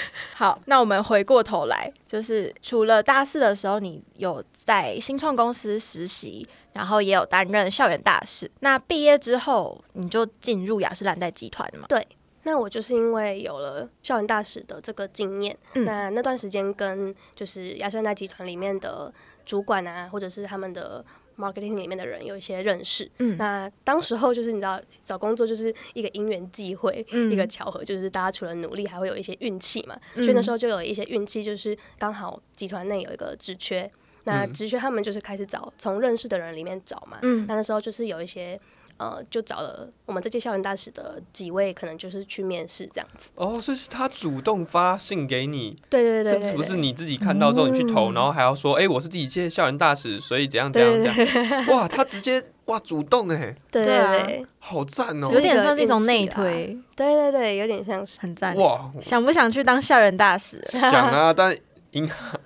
[0.34, 8.50] 好，那我们回过头来，就是除了大四的时候，你有在新创公司实习，然后也有担任校园大使。
[8.60, 11.86] 那毕业之后，你就进入雅诗兰黛集团嘛？
[11.88, 12.06] 对。
[12.44, 19.12] 那我就是因为有了校园大使的这个经验，嗯那那段时间跟就是亚盛代集团里面的
[19.44, 21.04] 主管啊，或者是他们的
[21.38, 23.10] marketing 里面的人有一些认识。
[23.18, 29.98] 嗯那当时候就是你知道找工作就是一个因缘际会，嗯一个巧合，就是大家除了努力，还会有一些运气嘛。
[30.14, 33.90] 嗯所以那时候就有一些运气，就是刚好集团内有一个职缺，
[34.24, 37.18] 那嗯职缺他们就是开始找从认识的人里面找嘛。
[37.22, 38.60] 嗯那那时候就是有一些
[38.98, 43.30] 呃，就找了我们这届校园大使的几位，可能就是去面试这样子。
[43.34, 51.66] 哦，所以是他主动发信给你，对对对甚至不是你自己看到之后你去投，嗯然后还要说，哎、我是第一届校园大使，所以怎样怎样对怎样。
[51.68, 58.18] 哇，他直接哇主动哎，对对啊对对好赞哦、有点算是一种内推，对对对，有点像是。
[58.20, 58.54] 很赞。
[58.56, 60.62] 哇，想不想去当校园大使？
[60.68, 61.56] 想啊，但
[61.92, 62.40] 银行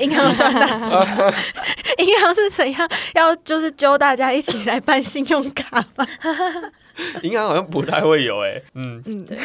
[0.00, 0.84] 银行有校园大使？
[2.02, 2.88] 银行是怎样？
[3.14, 6.06] 要就是揪大家一起来办信用卡吗？
[7.22, 9.36] 银行好像不太会有哎、嗯，嗯，对，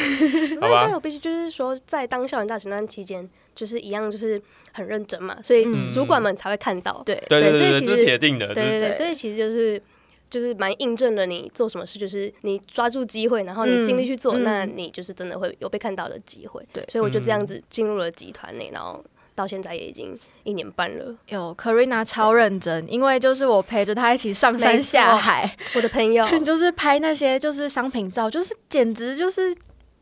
[0.59, 4.41] 好吧，那但我必须就是说，在当校园大使那段期间，就是一样就是
[4.73, 7.01] 很认真嘛，所以嗯主管们才会看到。
[7.05, 7.15] 对。
[7.29, 9.81] 对对对对，这是对所以其实铁定的，对对对，所以其实就是
[10.29, 14.43] 就是蛮印证了你做什么事，就是你抓住机会，然后你嗯尽力去做，嗯。
[14.43, 16.61] 那你就是真的会有被看到的机会。
[16.73, 16.83] 对。
[16.89, 19.01] 所以我就这样子进入了集团内，然后
[19.37, 21.15] 到现在也已经一年半了。
[21.27, 29.55] 有 Karina 超认真，因为就是我陪着他一起上山下海，我的朋友， 就是拍那些就是商品照，就是简直就是。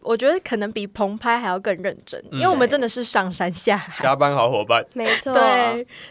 [0.07, 5.41] 我觉得可能比棚拍还要更认真，因为我们真的是上山下海，加班好伙伴，没错，对，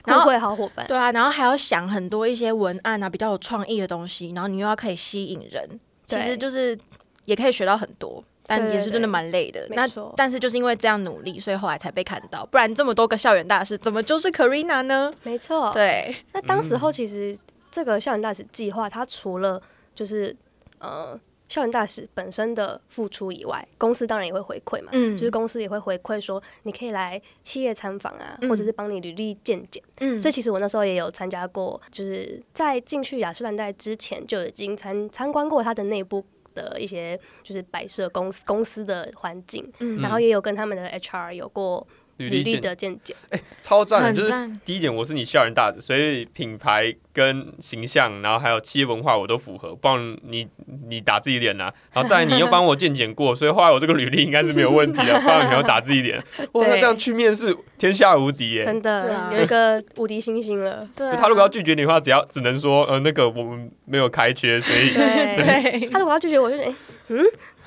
[0.05, 0.85] 然互后会好伙伴。
[0.89, 6.77] 对啊，然后还要想很多一些文案啊，比较有创意的东西，然后你又要可以吸引人，其实就是
[7.25, 9.67] 也可以学到很多，但也是真的蛮累的。
[9.71, 15.13] 那但是就是因为这样努力，所以后来才被看到，不然这么多个校园大使，怎么就是 Karina 呢？
[15.23, 17.37] 没错，对，那当时候其实
[17.71, 19.61] 这个校园大使计划，它除了
[19.95, 20.37] 就是
[20.79, 24.89] 呃校园大使本身的付出以外，公司当然也会回馈嘛。
[24.93, 29.83] 嗯就是公司也会回馈说，你可以来企业参访啊，嗯或者是帮你履历鉴检。
[30.01, 40.01] 嗯所以其实我那时候也有参加过，就是在进去雅诗兰黛之前就已经参参观过它的内部的一些就是摆设公司公司的环境，嗯。
[40.01, 41.87] 然后也有跟他们的 HR 有过
[42.19, 43.17] 履历履历见的鉴检。
[43.61, 50.47] 超赞的，就是，第一点，我是你校园大使，所以品牌跟形象，然后还有企业文化我都符合，不然你
[50.89, 56.19] 你打自己脸呐、 然后再来你又帮我健检过，所以后来我这个履历应该是没有问题的， 不然你要打自己脸，
[56.53, 58.65] 哇，那对这样去面试天下无敌耶！
[58.65, 60.87] 真的、有一个无敌星星了。
[60.95, 61.17] 对啊。
[61.17, 65.37] 他如果要拒绝你的话，只要只能说呃那个我们没有开缺，所以对，
[65.81, 66.75] 对，他如果要拒绝我，就哎、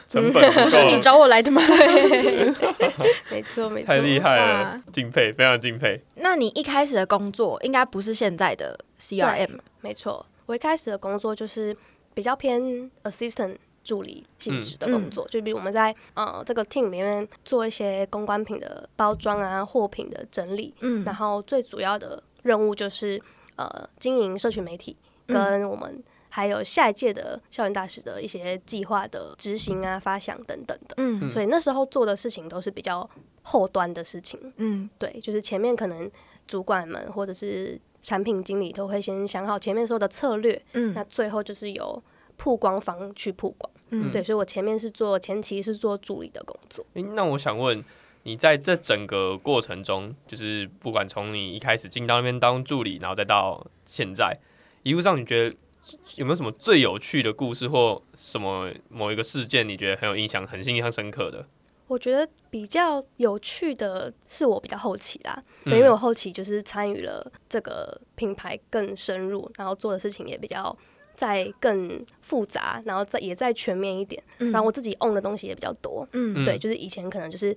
[0.08, 1.62] 成本不不是你，找我来的吗？
[3.30, 6.02] 没错没错，太厉害了，敬佩，非常敬佩。
[6.15, 10.26] 那你一开始的工作应该不是现在的 CRM，没错。
[10.46, 11.76] 我一开始的工作就是
[12.13, 21.04] 比较偏 assistant 助理性质的工作，嗯就比如我们在呃这个 team 里面做一些公关品的包装啊、货品的整理，嗯。
[21.04, 23.22] 然后最主要的任务就是
[23.58, 24.96] 呃经营社群媒体，
[25.28, 25.34] 嗯。
[25.36, 26.02] 跟我们
[26.38, 30.93] 还有下一届的校园大使的一些计划的执行啊、发想等等的。
[30.97, 33.10] 嗯所以那时候做的事情都是比较
[33.41, 36.10] 后端的事情，嗯对，就是前面可能
[36.47, 42.04] 主管们或者是产品经理都会先想好前面说的策略，嗯那最后就是由
[42.38, 43.71] 曝光方去曝光。
[43.89, 46.86] 嗯对，所以我前面是做前期是做助理的工作。
[46.93, 47.84] 诶，那我想问，
[48.23, 54.38] 你在这整个过程中，就是不管从你一开始进到那边当助理，然后再到现在，
[54.84, 55.56] 一路上你觉得
[56.15, 61.45] 有没有什么最有趣的故事，或什么某一个事件，你觉得很有印象、很印象深刻的？
[61.88, 70.78] 我觉得比较有趣的是我比较后期啦，嗯对，因为我后期就是参与了这个品牌更深入，然后做的事情也比较
[71.15, 77.56] 再更复杂，然后再也再全面一点，嗯然后我自己 own 的东西也比较多，嗯嗯对，就是以前可能就是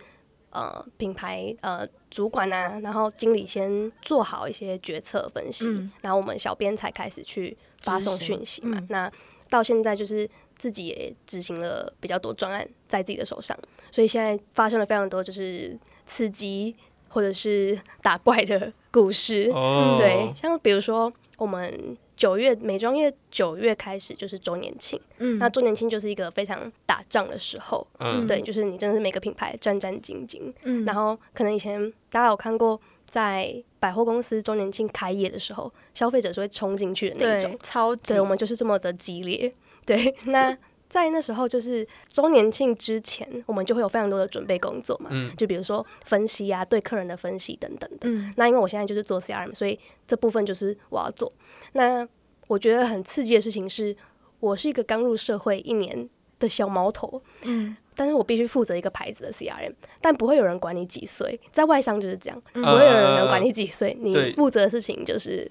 [0.50, 8.78] 呃品牌呃主管啊，然后经理先做好一些决策分析，嗯然后我们小编才开始去发送讯息嘛。
[8.78, 8.86] 嗯。
[8.90, 9.12] 那
[9.48, 13.56] 到现在就是自己也执行了比较多专案在自己的手上，
[13.90, 16.74] 所以现在发生了非常多就是刺激
[17.08, 19.50] 或者是打怪的故事。
[19.52, 25.36] 哦，对，，像比如说我们九月美妆业九月开始就是周年庆，嗯。
[25.38, 30.84] 那周年庆就是一个非常打仗的时候，嗯，对，就是你真的是每个品牌战战兢兢，嗯。
[30.84, 32.80] 然后可能以前大家有看过，
[33.10, 39.52] 在百货公司周年庆开业的时候，消费者是会冲进去的那一种对，超级对我们就是这么的激烈。
[39.84, 40.56] 对，那
[40.88, 47.98] 在那时候就是周年庆之前，我们就会有非常多的准备工作嘛，嗯就比如说分析啊，对客人的分析等等的。
[48.02, 51.32] 嗯那因为我现在就是做 CRM，所以这部分就是我要做。
[51.72, 52.06] 那
[52.48, 53.96] 我觉得很刺激的事情是，
[54.40, 65.46] 我是一个刚入社会一年的小毛头，嗯但是我必须负责一个牌子的 CRM，但不会有人管你几岁，在外商就是这样，嗯不会有人管你几岁，你负责的事情就是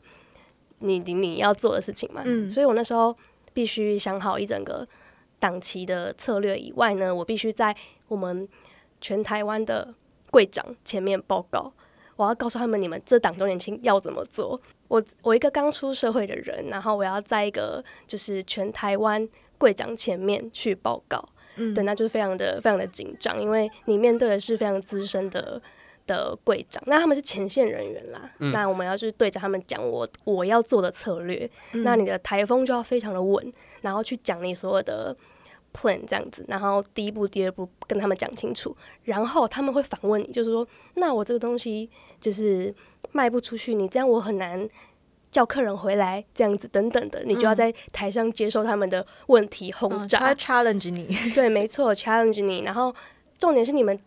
[0.79, 2.23] 你你你要做的事情嘛。
[2.25, 3.15] 嗯所以我那时候
[3.53, 4.87] 必须想好一整个
[5.37, 7.75] 档期的策略以外呢，我必须在
[8.07, 8.49] 我们
[8.99, 9.93] 全台湾的
[10.31, 11.71] 柜长前面报告，
[12.15, 14.59] 我要告诉他们你们这档周年庆要怎么做。
[14.87, 21.23] 我我一个刚出社会的人，然后我要在一个就是全台湾柜长前面去报告，
[21.55, 25.61] 嗯对，那就是非常的非常的紧张，因为你面对的是非常资深的
[26.07, 35.15] 的柜长，那他们是前线人员啦，嗯那我们要去对着他们讲我我要做的策略，嗯那你的台风就要非常的稳，然后去讲你所有的
[35.73, 42.73] plan 这样子，然后第一步、第二步跟他们讲清楚，然后他们会反问你，就是说，那我这个东西就是
[43.11, 44.67] 卖不出去，你这样我很难。
[45.31, 50.33] 叫客人回来这样子等等的，你就要嗯在台上接受他们的问题轰炸。
[50.35, 52.93] challenge 你， 对，没错，challenge 你，然后
[53.37, 53.97] 重点是你们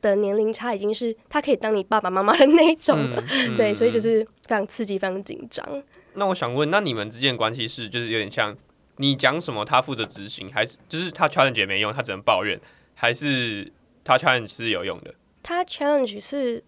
[0.00, 5.82] 的年龄差已经是他可以当你爸爸妈妈的那种了，嗯 对，所以就嗯是非常刺激、非常紧张。
[6.14, 8.56] 那我想问，那你们之间的关系是就是有点像
[8.96, 12.60] 你讲什么他负责执行，还是就是他 challenge 也没用，他只能抱怨，
[12.94, 13.70] 还是
[14.04, 15.14] 他 challenge 是有用的？
[15.42, 16.62] 他 challenge 是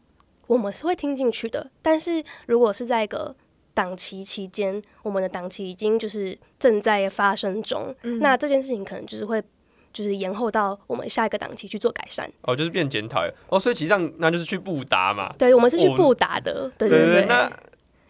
[0.47, 3.35] 我们是会听进去的，但是如果是在一个
[3.75, 8.19] 档期期间，我们的档期已经就是正在发生中，嗯。
[8.21, 9.43] 那这件事情可能就是会
[9.93, 12.31] 就是延后到我们下一个档期去做改善。
[12.43, 13.23] 哦，就是变检讨。
[13.49, 15.33] 哦，所以其实上那就是去布达嘛。
[15.39, 17.13] 对，我们是去哦布达的，对对对。
[17.23, 17.51] 对，那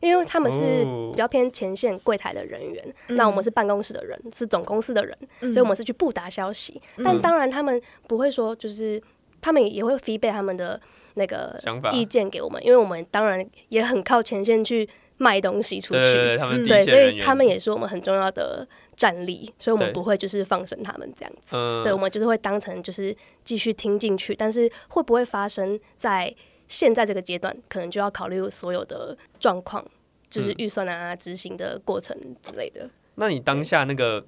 [0.01, 1.11] 因为他们是哦。
[1.13, 3.17] 比较偏前线柜台的人员，嗯。
[3.17, 6.81] 那我们是办公室的人，是总公司的人，所以我们是去布达消息。
[7.05, 9.01] 但当然，他们不会说，就是
[9.41, 10.81] 他们也会 feedback 他们的
[11.15, 11.61] 那个
[11.93, 14.89] 意见给我们，因为我们当然也很靠前线去
[15.23, 21.57] 卖东西出去，他们对，所以他们也是我们很重要的战力，所以我们不会就是放生他们这样子。
[21.57, 26.35] 嗯对，我们就是会当成就是继续听进去，但是会不会发生在
[26.67, 29.85] 现在这个阶段，可能就要考虑所有的状况，
[30.29, 32.91] 就是嗯预算啊、执行的过程之类的。
[33.15, 34.25] 那你当下那个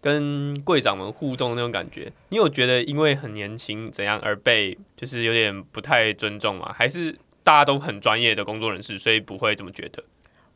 [0.00, 6.72] 跟柜长们互动那种感觉，你有觉得因为很年轻怎样而被就是有点不太尊重吗？
[6.72, 10.04] 还是大家都很专业的工作人士，所以不会这么觉得？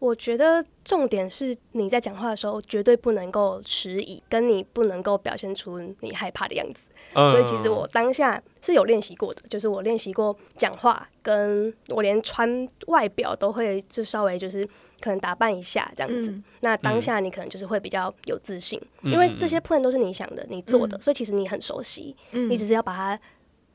[0.02, 6.82] 我觉得重点是你在讲话的时候绝对不能够迟疑，跟你不能够表现出你害怕的样子。
[7.14, 14.66] 嗯所以其实我当下是有练习过的，就是我练习过讲话，跟我连穿外表都会就稍微就是
[15.00, 16.32] 可能打扮一下这样子。
[16.32, 23.20] 嗯那当下你可能就是会比较有自信，嗯因为这些 plan 都是你想的、你做的，嗯所以其实你很熟悉，嗯你只是要把它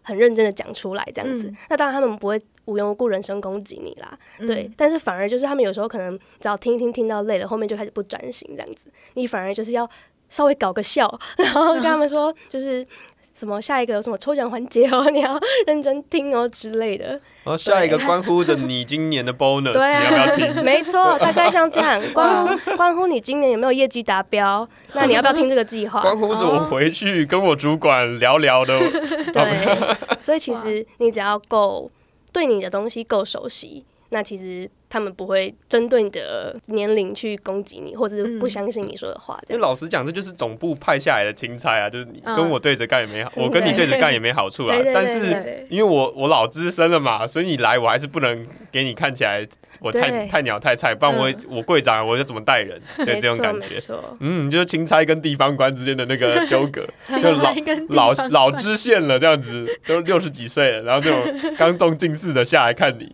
[0.07, 1.47] 很认真的讲出来这样子。
[1.47, 4.71] 嗯那当然他们不会无缘无故人身攻击你啦，嗯对。
[4.77, 9.87] 但是反而就是他们有时候可能只要听一听听到累了，后面就开始不专心这样子，你反而就是要
[10.29, 12.87] 稍微搞个笑，然后跟他们说就是。
[13.33, 17.07] 什么下一个有什么抽奖环节哦，你要认真听哦之类的。
[17.43, 20.63] 然后下一个关乎着你今年的 bonus，对啊你要不要听？
[20.63, 26.01] 没错，大概像这样，关乎 关乎你今年有没有业绩达标，那你要不要听这个计划？
[26.01, 28.79] 关乎着我回去跟我主管聊聊的。
[29.31, 31.89] 对，所以其实你只要够
[32.33, 39.37] 对你的东西够熟悉，那其实他们不会针对你的年龄去攻击你，或者是不相信你说的话。
[39.45, 44.83] 这因为，老实讲，这就是总部派下来的钦差啊，就是你嗯跟我对着干也没好， 我跟你对着干也没好处啦对。
[44.83, 49.45] 对对但是因为我我老资深了嘛，所以你来我还是不能给你看起来
[49.79, 53.75] 我太太鸟太菜，不然我我柜长我就怎么带人， 对这种感觉。
[54.19, 57.31] 嗯，就是钦差跟地方官之间的那个纠葛， 就
[57.89, 63.13] 老老老知县了这样子，都六十几岁了，然后这种刚中进士的下来看你，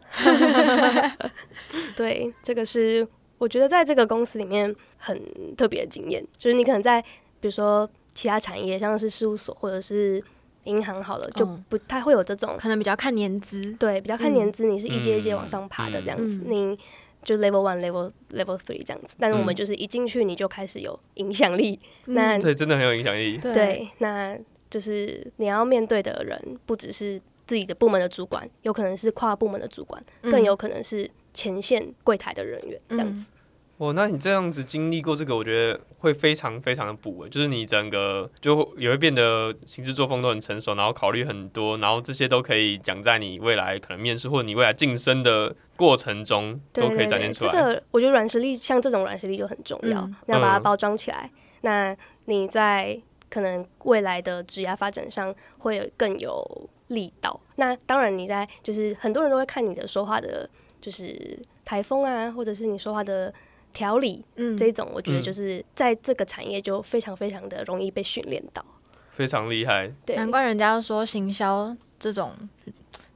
[1.96, 3.08] 对，这个是
[3.38, 5.22] 我觉得在这个公司里面很
[5.56, 10.24] 特别的经验，就是你可能在比如说其他产业，像是事务所或者是
[10.66, 16.80] 银行好了，就嗯不太会有这种可能比较看年资，对，比较看年资，你是一阶一阶嗯往上爬的这样子，嗯你
[17.22, 19.16] 就 level one、level level three 这样子。
[19.20, 23.38] 但是我们嗯就是一进去你就开始有影响力，那对，真的很有影响力。
[23.38, 24.38] 对对，那
[24.70, 33.32] 就是你要面对的人不只是自己的部门的主管，有可能是跨部门的主管，嗯更有可能是前线柜台的人员这样子。
[33.78, 47.52] 哦，那你这样子经历过这个，我觉得会非常非常的补欸，就是你整个就也会变得行事作风都很成熟，然后考虑很多，然后这些都可以讲在你未来可能面试或者你未来晋升的过程中都可以展现出来。
[47.52, 51.30] 这个我觉得软实力像这种软实力就很重要，嗯你要把它嗯包装起来。
[51.62, 52.98] 那你在
[53.30, 57.38] 可能未来的职业发展上会有更有力道。
[57.56, 60.48] 那当然你在就是很多人都会看你的说话的，
[60.84, 63.34] 就是台风啊，或者是你说话的
[63.72, 68.64] 条理嗯这种，我觉得嗯就是在这个产业就非常非常的容易被训练到。
[69.12, 69.90] 非常厉害。
[70.06, 72.34] 对，难怪人家说行销这种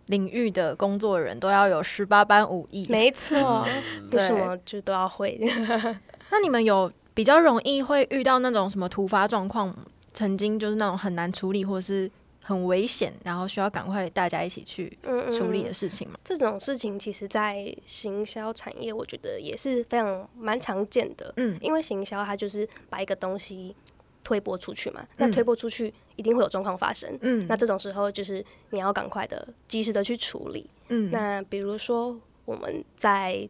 [0.06, 2.86] 领域的工作人都要有十八般武艺。
[2.90, 5.38] 没错，嗯不什么就都要会。
[6.32, 9.76] 那你们有比较容易会遇到那种什么突发状况，
[10.14, 12.10] 曾经就是那种很难处理或是
[12.48, 16.18] 很危险，然后需要赶快大家一起去嗯处理的嗯事情嘛？
[16.24, 21.34] 这种事情，其实，在行销产业，我觉得也是非常蛮常见的。
[21.36, 23.76] 嗯因为行销它就是把一个东西
[24.24, 27.18] 推播出去嘛，那嗯推播出去一定会有状况发生。
[27.20, 30.70] 嗯那这种时候，就是你要赶快的、及时的去处理。
[30.88, 33.46] 嗯那比如说我们在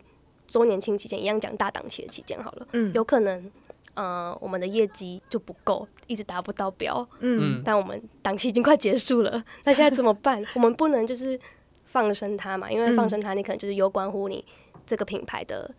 [0.48, 3.52] 周年庆期间，一样讲大档期的期间好了，嗯有可能
[3.98, 7.58] 呃我们的业绩就不够，一直达不到标，嗯。
[7.58, 7.62] 嗯。
[7.66, 10.42] 但我们档期已经快结束了， 那现在怎么办？
[10.54, 11.38] 我们不能就是
[11.86, 12.96] 放生它嘛，因为嗯。
[12.96, 14.46] 放生它，你可能就是有关乎你
[14.86, 15.70] 这个品牌的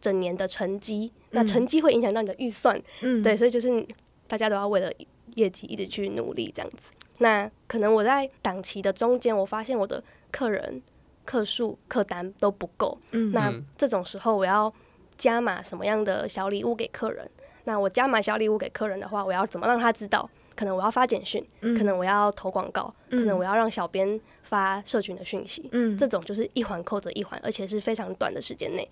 [0.00, 3.22] 整年的成绩，那嗯成绩会影响到你的预算，嗯。
[3.22, 3.84] 对，所以就是
[4.28, 4.90] 大家都要为了
[5.34, 6.90] 业绩一直去努力这样子。
[7.18, 10.80] 那可能我在档期的中间，我发现我的客人
[11.24, 13.32] 客数、客单都不够，嗯。
[13.32, 14.72] 那嗯这种时候我要
[15.16, 17.28] 加码什么样的小礼物给客人？
[17.66, 20.28] 那我加买小礼物给客人的话，我要怎么让他知道？
[20.54, 28.88] 可能我要发简讯，可能我要投广告，可能我要让小编发社群的讯息，嗯这种就是一环扣着一环，而且是非常短的时间内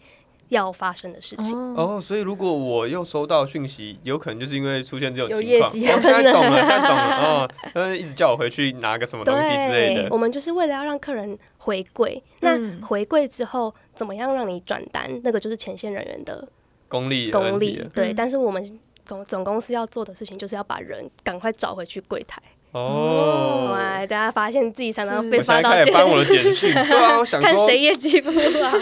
[0.50, 1.56] 要发生的事情。
[1.74, 5.72] 哦，所以如果我又收到讯息，有可能就是因为出现这种有情况。
[5.74, 7.16] 业绩哦，现在懂了， 现在懂了。
[7.24, 10.08] 哦，他一直叫我回去拿个什么东西之类的。
[10.10, 12.20] 我们就是为了要让客人回馈。
[12.40, 15.08] 那嗯回馈之后，怎么样让你转单？
[15.24, 16.46] 那个就是前线人员的
[16.88, 17.86] 功力的问功力。。
[17.94, 22.40] 对，嗯但是我们总总公司要做的事情，就是要把人赶快找回去柜台。
[22.72, 28.38] 哦，哇，大家发现自己常常是被我现在发到简开始翻我的简讯， 对啊，我想看，谁也记不好，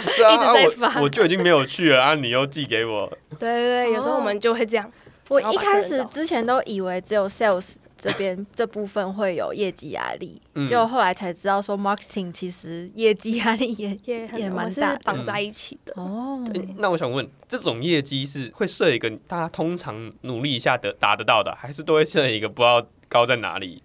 [0.07, 4.91] 是啊， 一直啊在发我我就已经没有去了啊，你又寄给我，对对对，有时候我们就会这样。
[5.29, 15.93] 我一开始之前都以为只有 sales 这边这部分会有业绩压力，嗯结果后来才知道说 marketing 其实业绩压力也也也蛮大的绑在一起的。
[15.95, 16.43] 哦。
[16.53, 23.81] 诶那我想问，这种业绩是会设一个大家通常努力一下得达得到的，还是都会设一个不知道高在哪里，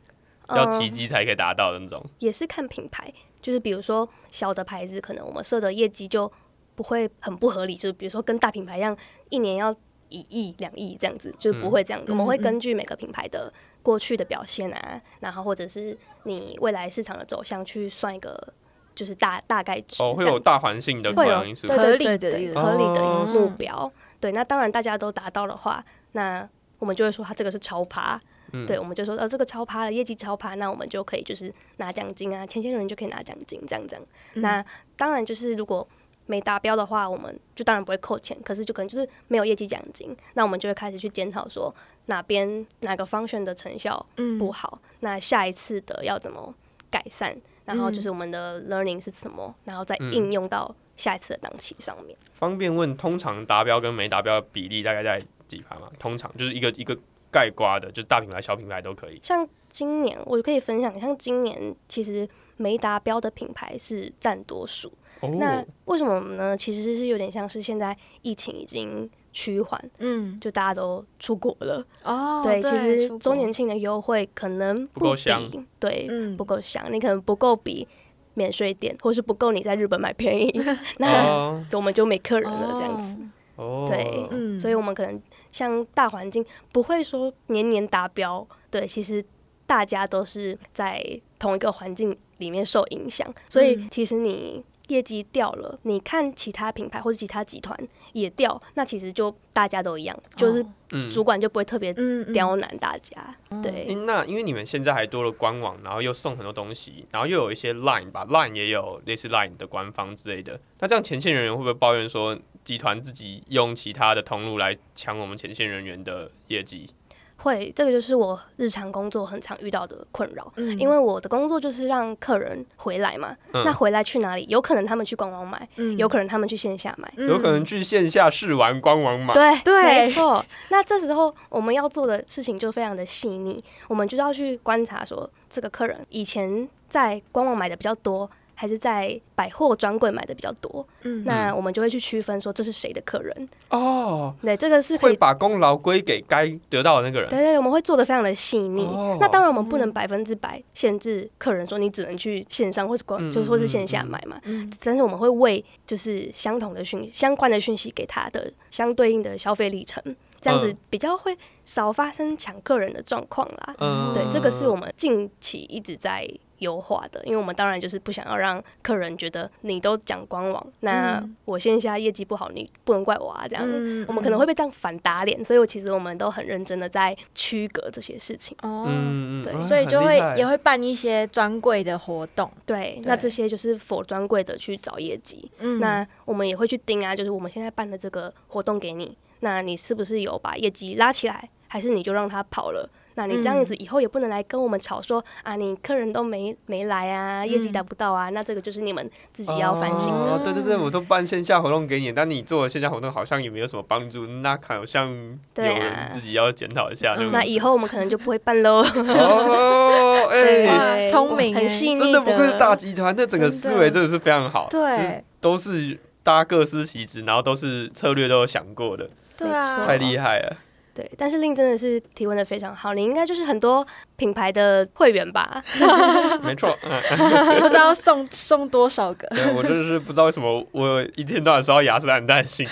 [0.48, 2.04] 要嗯奇迹才可以达到的那种？
[2.18, 6.30] 也是看品牌，就是比如说小的牌子，可能我们设的业绩就
[6.74, 8.96] 不会很不合理，就是比如说跟大品牌一样，
[9.28, 9.72] 一年要
[10.08, 12.02] 一亿、两亿这样子，就是不会这样。
[12.08, 13.52] 我们会根据每个品牌的
[13.83, 18.53] 过去的表现啊，然后或者是你未来市场的走向去算一个
[18.95, 21.76] 就是大大概值哦，会有大环境的考会有量因素对。
[21.76, 23.93] 合理对对对的合理的哦一个目标。
[24.20, 26.49] 对，那当然大家都达到的话，那
[26.79, 28.20] 我们就会说他这个是超趴。
[28.53, 34.05] 嗯对，我们就说呃这个超趴了，业绩超趴，那我们就可以就是拿奖金啊，前些人就可以拿奖金，这样这样。
[34.37, 34.64] 那
[34.97, 35.87] 当然就是如果
[36.24, 41.72] 没达标的话，我们就当然不会扣钱，可是就可能就是没有业绩奖金，那我们就会开始去检讨说
[42.09, 46.54] 哪边哪个方选的成效嗯不好，那下一次的要怎么
[46.90, 47.34] 改善，
[47.64, 52.16] 然后就是我们的 learning 是什么，然后再嗯应用到下一次的档期上面。
[52.32, 55.90] 方便问，通常达标跟没达标的比例大概在几趴吗？
[55.98, 56.96] 通常就是一个一个
[57.30, 59.18] 盖刮的，就是大品牌、小品牌都可以。
[59.22, 64.90] 像今年我可以分享，像今年其实没达标的品牌是占多数。
[65.20, 66.56] 那哦，为什么呢？
[66.56, 70.36] 其实是有点像是现在疫情已经趋缓，嗯。
[70.41, 71.86] 就大家都出国了。
[72.03, 75.41] 哦，对，其实周年庆的优惠可能不够香。
[75.78, 76.36] 对，嗯。
[76.36, 77.86] 不够香，你可能不够比
[78.34, 80.53] 免税店，或是不够你在日本买便宜，
[80.99, 81.64] 那哦。
[81.74, 83.22] 我们就没客人了这样子。
[83.55, 84.59] 哦，对嗯。
[84.59, 85.22] 所以我们可能
[85.53, 89.24] 像大环境不会说年年达标，对，其实
[89.68, 93.89] 大家都是在同一个环境里面受影响，所以嗯。
[93.89, 97.78] 其实你业绩掉了，你看其他品牌或者其他集团
[98.12, 101.95] 也掉，那其实就大家都一样，就是嗯主管就不会特别
[102.32, 103.16] 刁难大家，
[103.51, 103.95] 诶对。
[104.07, 110.61] 那因为你们现在还多了官网，然后又送很多东西，然后又有一些 Line 吧，Line 也有类似 Line 的官方之类的。
[110.80, 116.91] 那这样前线人员会不会抱怨说，集团自己用其他的通路来抢我们前线人员的业绩？
[117.39, 124.45] 会，这个就是我日常工作很常遇到的困扰，嗯因为我的工作就是让客人回来嘛，嗯那回来去哪里？
[124.49, 129.32] 有可能他们去官网买，嗯有可能他们去线下买，嗯有可能去线下试玩官网买。
[129.32, 130.45] 对对没错。
[130.70, 138.28] 那这时候我们要做的事情就非常的细腻，我们就要去观察说，这个客人以前在官网买的比较多，
[138.61, 140.84] 还是在百货专柜买的比较多。
[141.02, 143.48] 嗯那我们就会去区分说这是谁的客人。
[143.70, 145.12] 哦，对，这个是可以。
[145.12, 147.30] 会把功劳归给该得到的那个人。
[147.30, 148.84] 对对，我们会做的非常的细腻。
[148.84, 154.40] 哦那当然，我们不能百分之百限制客人说你只能去线上或是官，嗯就是或是线下买嘛。
[154.42, 160.02] 嗯但是我们会为就是相同的讯相关的讯息给他的相对应的消费历程，
[160.40, 163.76] 这样子比较会少发生抢客人的状况啦。
[163.78, 166.28] 嗯对，这个是我们近期一直在
[166.59, 173.64] 优化的，因为我们当然就是不想要让客人觉得你都讲官网，那嗯我线下业绩不好，你不能怪我啊，这样。
[173.66, 178.56] 嗯我们可能会被这样反打脸，所以我其实我们都很认真的在区隔这些事情。
[178.62, 182.50] 哦，嗯对啊所以就会也会办一些专柜的活动。
[182.64, 192.88] 对，那这些就是否专柜的去找业绩，嗯那我们也会去盯啊，就是我们现在办的这个活动给你，那你是不是有把业绩拉起来，还是你就让他跑了？
[193.18, 200.20] 那你这样子以后也不能来跟我们吵说、啊，你客人都没没来啊，业绩达不到啊，那这个就是你们自己要反省的。
[200.20, 207.16] 哦对对对，我都办线下活动给你，但你做的线下活动好像也没有什么帮助，那好像有对啊人自己要检讨一下？
[207.32, 208.84] 那以后我们可能就不会办喽。
[208.84, 220.56] 哦， 哎，聪明欸很细腻真的不愧是大集团，那整个思维真的是非常好，对都是大家各司其职，然后都是策略都有想过的，对啊，太厉害了。
[220.99, 223.86] 对，但是令真的是提问的非常好，你应该就是很多
[224.16, 225.62] 品牌的会员吧？
[226.42, 229.28] 没错，嗯，不知道送送多少个。
[229.28, 232.66] 对我真的是不知道为什么我一天到晚收到雅诗兰黛信，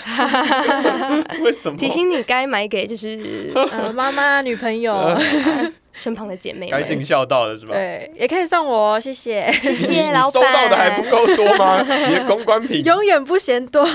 [1.41, 1.77] 为什么？
[1.77, 5.17] 提醒你该买给就是呃，妈妈、女朋友，
[5.97, 7.05] 身旁的姐妹该尽们。
[7.05, 7.71] 孝道了是吧？
[7.71, 9.49] 对，也可以送我哦，谢谢。
[9.61, 11.11] 谢你谢老板收到的还不板。
[11.11, 11.81] 够多吗？
[12.09, 13.87] 你的公关品永远不嫌多。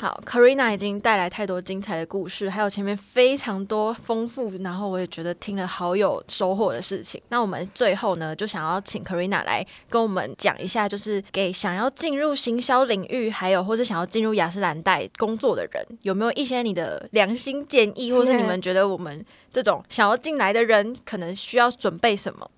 [0.00, 7.20] 好，Karina 已经带来太多精彩的故事，还有前面非常多丰富，然后我也觉得听了好有收获的事情。
[7.30, 22.48] 那我们最后呢，就想要请 Karina 来跟我们讲一下，就是给想要进入行销领域，还有或是想要进入雅诗兰黛工作的人，有没有一些你的良心建议，或是你们觉得我们这种想要进来的人，可能需要准备什么？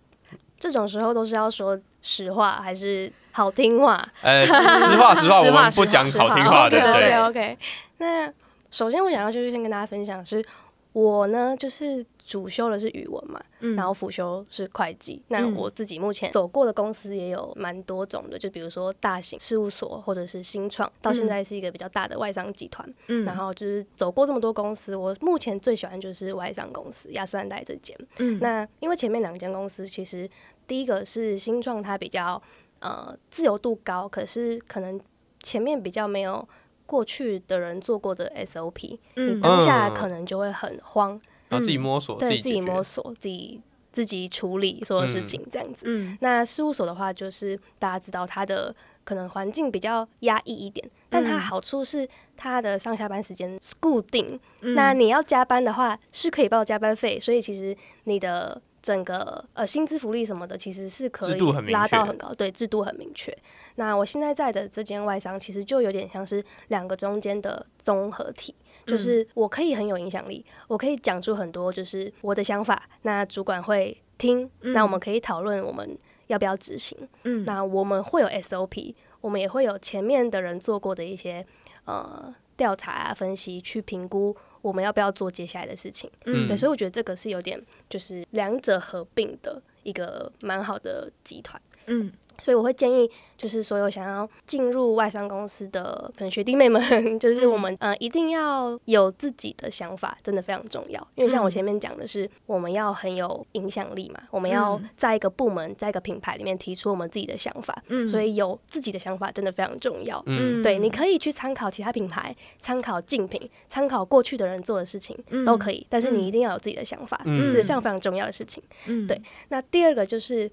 [0.58, 4.06] 这种时候都是要说实话还是好听话？
[4.22, 7.58] 呃，实话 实话，我实话们不讲实话好听话的，对对 OK，
[7.98, 8.32] 那
[8.70, 10.44] 首先我想要就是先跟大家分享是，
[10.92, 15.20] 我呢就是主修的是语文嘛，嗯然后辅修是会计。
[15.28, 22.88] 那嗯我自己目前走过的公司也有蛮多种的，就比如说大型事务所或者是新创，到现在是一个比较大的外商集团。
[23.08, 27.96] 嗯然后就是走过这么多公司，我目前最喜欢就是外商公司雅诗兰黛这间。
[28.18, 30.28] 嗯那因为前面两间公司其实
[30.68, 32.40] 第一个是新创，它比较
[32.80, 35.00] 呃自由度高，可是可能
[35.42, 36.46] 前面比较没有
[36.84, 39.36] 过去的人做过的 SOP，、嗯。
[39.36, 39.94] 你当下嗯。
[39.94, 43.60] 可能就会很慌，然后自己摸索，对自己己摸索，自己
[43.92, 45.84] 自己处理所有事情这样子。
[45.86, 46.18] 嗯。
[46.20, 48.74] 那事务所的话，就是大家知道它的
[49.04, 51.40] 可能环境比较压抑一点，但它嗯。
[51.40, 54.74] 好处是它的上下班时间是固定，嗯。
[54.74, 63.36] 那你要加班的话是可以报加班费，所以其实你的整个呃薪资福利什么的其实是可以拉到很高，对，制度很明确。
[63.76, 68.54] 那我现在在的这间外商其实就有点像是两个中间的综合体。
[68.58, 75.96] 嗯就是我可以很有影响力，我可以讲出很多就是我的想法，那主管会听，那我们可以讨论我们
[76.28, 76.98] 要不要执行。
[77.24, 81.46] 嗯那我们会有 SOP，我们也会有前面的人做过的一些
[81.84, 86.10] 呃调查啊、分析，去评估我们要不要做接下来的事情。
[86.24, 91.60] 嗯对，所以我觉得这个是有点就是两者合并的一个蛮好的集团。
[91.86, 96.80] 嗯所以我会建议，就是所有想要进入外商公司的可能学弟妹们，
[97.20, 101.06] 就是我们、呃一定要有自己的想法，真的非常重要。
[101.14, 104.88] 因为像我前面讲的是，我们要很有影响力嘛，我们要嗯。
[104.96, 108.06] 在一个部门、在一个品牌里面提出我们自己的想法，嗯。
[108.08, 110.22] 所以有自己的想法真的非常重要。
[110.26, 117.50] 嗯，对，你可以去参考其他品牌，参考竞品，参考过去的人做的事情、都可以，但是你一定要有自己的想法，嗯。
[117.50, 118.62] 这是非常非常重要的事情。
[118.86, 119.06] 嗯。
[119.06, 120.50] 对那第二个就是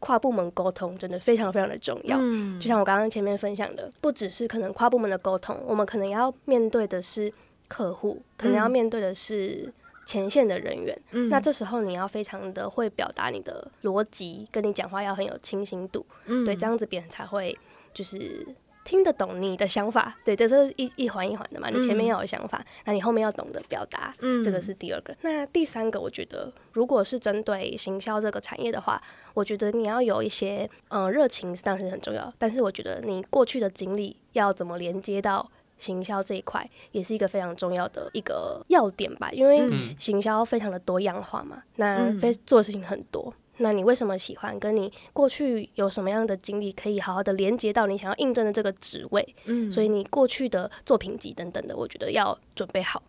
[0.00, 2.18] 跨部门沟通，真的非常非常的重要。
[2.20, 7.32] 嗯就像我刚刚前面分享的，不只是可能跨部门的沟通，我们可能要面对的是
[7.68, 9.72] 客户，可能要面对的是
[10.04, 11.00] 前线的人员。
[11.12, 17.56] 嗯那这时候你要非常的会表达你的逻辑，跟你讲话要很有清醒度，嗯对，这样子别人才会
[17.94, 18.46] 就是。
[18.90, 21.70] 听得懂你的想法，对，这是一一环一环的嘛。
[21.70, 25.16] 你前面要有想法，那你后面要懂得表达，嗯这个是第二个。
[25.20, 29.00] 那第三个，我觉得如果是针对行销这个产业的话，
[29.32, 32.34] 我觉得你要有一些嗯热情，当然是很重要。
[32.36, 39.30] 但是我觉得你过去的经历要怎么连接到行销这一块，也是一个非常重要的一个要点吧。
[39.30, 43.32] 因为嗯行销非常的多样化嘛，那嗯非做的事情很多。
[43.62, 44.58] 那你为什么喜欢？
[44.58, 49.34] 跟你过去有什么样的经历，可以好好的连接到你想要应征的这个职位？
[49.44, 53.02] 嗯所以你过去的作品集等等的，我觉得要准备好。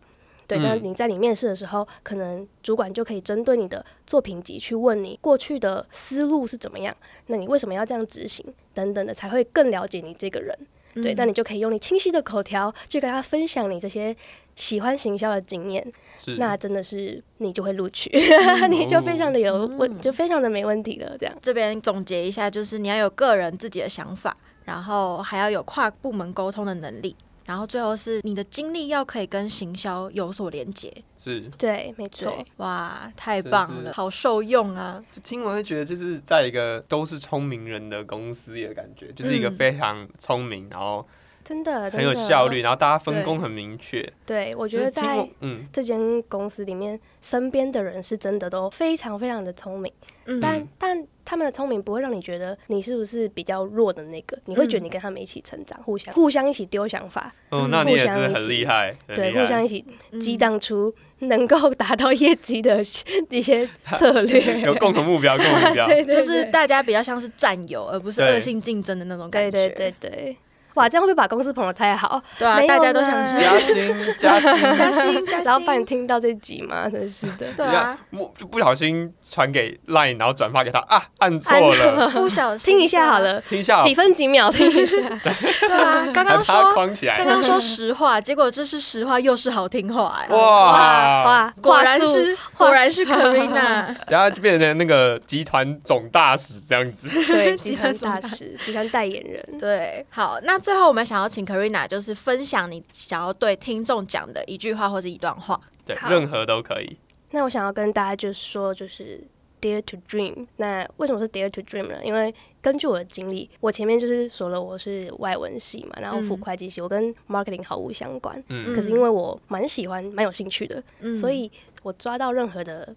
[0.46, 6.94] 对，嗯那你在你面试的时候，可能主管就可以针对你的作品集去问你过去的思路是怎么样，
[7.28, 8.44] 那你为什么要这样执行
[8.74, 10.56] 等等的，才会更了解你这个人。
[10.94, 14.14] 对，嗯那你就可以用你清晰的口条去跟他分享你这些
[14.54, 15.92] 喜欢行销的经验，是
[16.38, 18.10] 那真的是你就会录取，
[18.70, 21.16] 你就非常的有问，就非常的没问题了。
[21.18, 30.92] 这样，这边总结一下，就是你要有个人自己的想法，然后还要有跨部门沟通的能力，然后最后是你的经历要可以跟行销有所连接。
[31.18, 35.00] 是，对，没错，，哇，太棒了，好受用啊！
[35.12, 41.06] 就听完会觉得就是在一个都是聪明人的公司的感觉，就是一个嗯非常聪明，然后
[41.44, 44.02] 真的很有效率，然后大家分工很明确。
[44.24, 49.92] 对，我我觉得在嗯，这间公司里面，身边的人是真的都非常非常的聪明，
[50.26, 50.40] 嗯。
[50.40, 60.20] 但但他们的聪明不会让你觉得你是不是比较弱的那个，你会觉得你跟他们一起成长，互相互相一起丢想法，哦，嗯那你也是很厉害，很对，互相一起嗯。
[60.20, 62.80] 激荡出能够达到业绩的
[63.30, 64.60] 一些策略。
[64.62, 65.86] 有共同目标，共同目标。
[65.90, 69.74] 对，就是大家比较像是战友，而不是恶性竞争的那种感对觉。
[69.74, 70.36] 对对对，
[70.74, 72.20] 哇，这样会不会把公司捧得太好？
[72.38, 76.88] 对啊，大家都啦想加薪，加薪，加薪 加薪，老板听到这集吗？
[76.88, 77.46] 真是的。
[77.56, 85.00] 对啊，我就不小心传给 Line，然后转发给他啊，按错了，不小心听一下好，了，听一下，几分几秒听一下。
[85.60, 87.26] 对啊，刚刚说框起来刚。
[87.26, 91.24] 刚说实话，结果这是实话又是好听话哎，哇！
[91.24, 97.08] 哇，果然是果然是 Karina， 然后就变成那个集团总大使这样子。
[97.26, 99.58] 对集团大使、集团代言人。
[99.58, 105.60] 对，好，那最后我们想要请 Karina 就是分享你想要对听众讲的一句话或者一段话。
[105.84, 106.96] 对，任何都可以。
[107.32, 109.20] 那我想要跟大家就是说，就是
[109.60, 110.46] dare to dream。
[110.58, 111.96] 那为什么是 dare to dream 呢？
[112.04, 118.40] 因为根据我的经历，我前面就是说了我是外文系嘛，然后辅嗯会计系，我跟 marketing 毫无相关。
[118.48, 121.50] 嗯可是因为我蛮喜欢、蛮有兴趣的，嗯所以
[121.82, 122.94] 我抓到任何的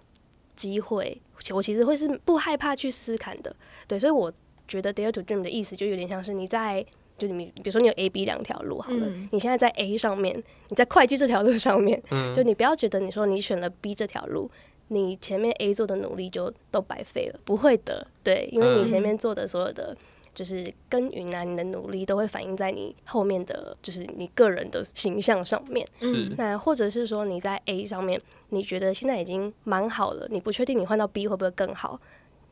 [0.55, 1.19] 机会，
[1.51, 3.55] 我其实会是不害怕去试看的。
[3.87, 4.31] 对，所以我
[4.67, 6.85] 觉得 dare to dream 的意思就有点像是你在。
[7.17, 10.35] 就你，比如说你有 A、B 两条路好了，嗯你现在在 A 上面，
[10.69, 14.49] 你在会计这条路上面，嗯 就你不要觉得你说你选了 B 这条路，
[14.89, 19.95] 你前面 A 做的努力就都白费了，不会的，对，因为你嗯前面做的所有的
[20.33, 25.87] 就是耕耘啊，你的努力都会反映在你后面的，就是你个人的形象上面。
[26.01, 31.97] 嗯那或者是说你在 A 上面，你觉得现在已经蛮好了，你不确定你换到 B 会不会更好。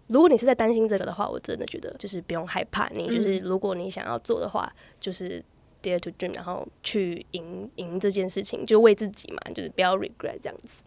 [0.07, 2.87] 如果你是在担心这个的话，我真的觉得就是不用害怕。
[2.89, 5.43] 你就是如果你想要做的话，就是
[5.81, 10.83] dare to dream，然后去赢赢这件事情，就为自己嘛，就是不要 regret 这样子。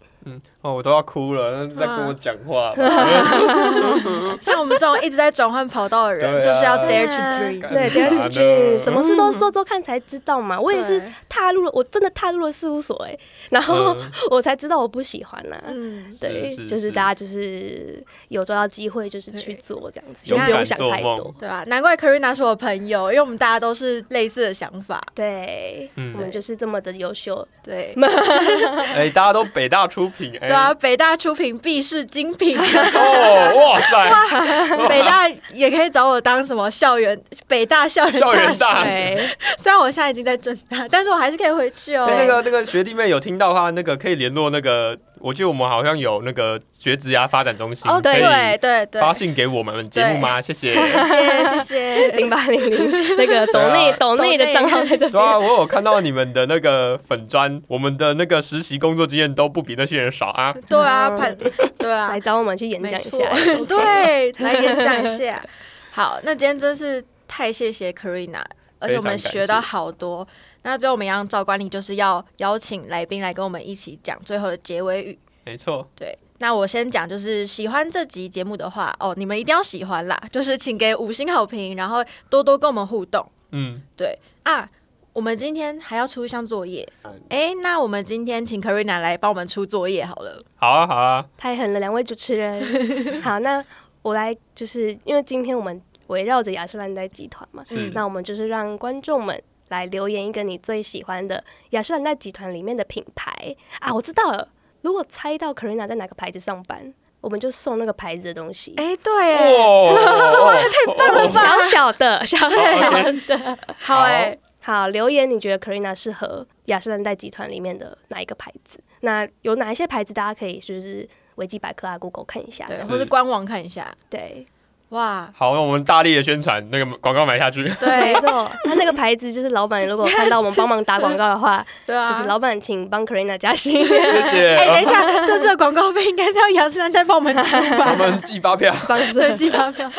[0.62, 2.74] 哦，我都要哭了，那是在跟我讲话。
[4.40, 7.60] 像我们这种一直在转换跑道的人，就是要 dare 啊 to dream。
[7.72, 10.60] 对，dare to dream，什么事都做做看才知道嘛。
[10.60, 13.16] 我也是踏入了，我真的踏入了事务所哎、
[13.50, 21.34] 然后嗯我才知道我不喜欢呐、嗯，对，就是大家就是有抓到机会，就是去做这样子，勇先不用想太多。
[21.38, 25.02] 对吧、难怪 Karina 是我朋友，因为我们大家都是类似的想法。
[25.14, 27.46] 对，嗯我们就是这么的优秀。
[27.62, 27.94] 对，
[28.94, 39.28] 哎，大家都北大出对啊，，北大出品必是精品， 哦，哇塞，北大也可以找我当什么校园北大校园校园大使。
[39.58, 42.06] 虽然我现在已经在正大，但是我还是可以回去哦。
[42.06, 50.40] 对那个那个学弟妹有听到的话，那个可以联络那个，我记得我们好像有那个学职涯发展中心，哦，对对对对，发信给我们节目吗？
[50.40, 50.72] 谢谢。
[50.72, 52.08] 谢谢谢谢。
[52.12, 60.54] 零八零零那个抖内啊抖内的账号在这对啊，我有看到你们的那个粉砖，我们的那个实习工作经验都不比那些人少啊。
[60.68, 61.34] 对啊，排
[61.78, 63.18] 对啊来，找我们去演讲一下。
[63.66, 65.42] 对，来演讲一下。
[65.90, 68.42] 好，那今天真是太谢谢 Karina，
[68.78, 70.26] 而且我们学到好多。
[70.66, 75.16] 那最后我们一样照惯例，就是要邀请来宾来跟我们一起讲最后的结尾语。
[75.44, 83.24] 没错，对，那我先讲，就是喜欢这集节目的话，哦，你们一定要喜欢啦，就是请给五星好评，然后多多跟我们互动。
[83.52, 84.68] 嗯，对啊，
[85.12, 90.42] 我们今天还要出一项作业嗯，哎，那我们今天请 Karina 来帮我们出作业好了。
[90.56, 92.60] 好啊，好啊，太狠了，两位主持人。
[93.22, 93.64] 好，那
[94.02, 103.92] 我来，就是因为今天我们围绕着雅诗兰黛集团嘛，是那我们就是让观众们来留言一个你最喜欢的雅诗兰黛集团里面的品牌啊。
[103.92, 104.48] 我知道了，
[104.82, 108.74] 如果猜到 Karina 在哪个牌子上班，我们就送那个牌子的东西。
[108.76, 112.90] 哎，对耶，哇，小小的，小小
[113.26, 113.58] 的。
[113.78, 118.78] 好哎，好，留言你觉得 Karina 适合雅诗兰黛集团里面的哪一个牌子？
[119.00, 122.66] 那有哪一些牌子大家可以就是维基百科啊、Google 看一下。
[122.66, 123.92] 对，或者官网看一下。
[124.08, 124.46] 对，
[124.90, 127.64] 哇，好，那我们大力的宣传，那个广告买下去。
[127.80, 133.82] 对没对错，他那个牌子就是老板，如果看到我们帮忙打广告的话， 对啊，就是老板请帮 Karina 加薪。
[133.84, 134.54] 谢谢。
[134.56, 137.96] 哎、等一下，这次的广告费应该是要雅诗兰黛帮我们出我吧？
[137.96, 138.72] 们寄发票。
[138.88, 139.90] 帮对，寄发票。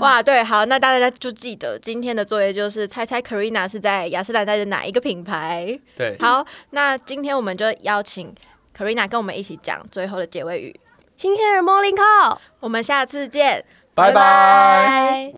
[0.00, 5.78] 哇，对，好，那大家就记得今天的作业就是猜猜 Karina 是在雅诗兰黛的哪一个品牌。
[5.94, 8.34] 对，好，那今天我们就邀请
[8.74, 10.80] Karina 跟我们一起讲最后的结尾语。
[11.14, 14.12] 新鲜人 Morning Call，我们下次见，拜拜。
[14.12, 15.32] 拜。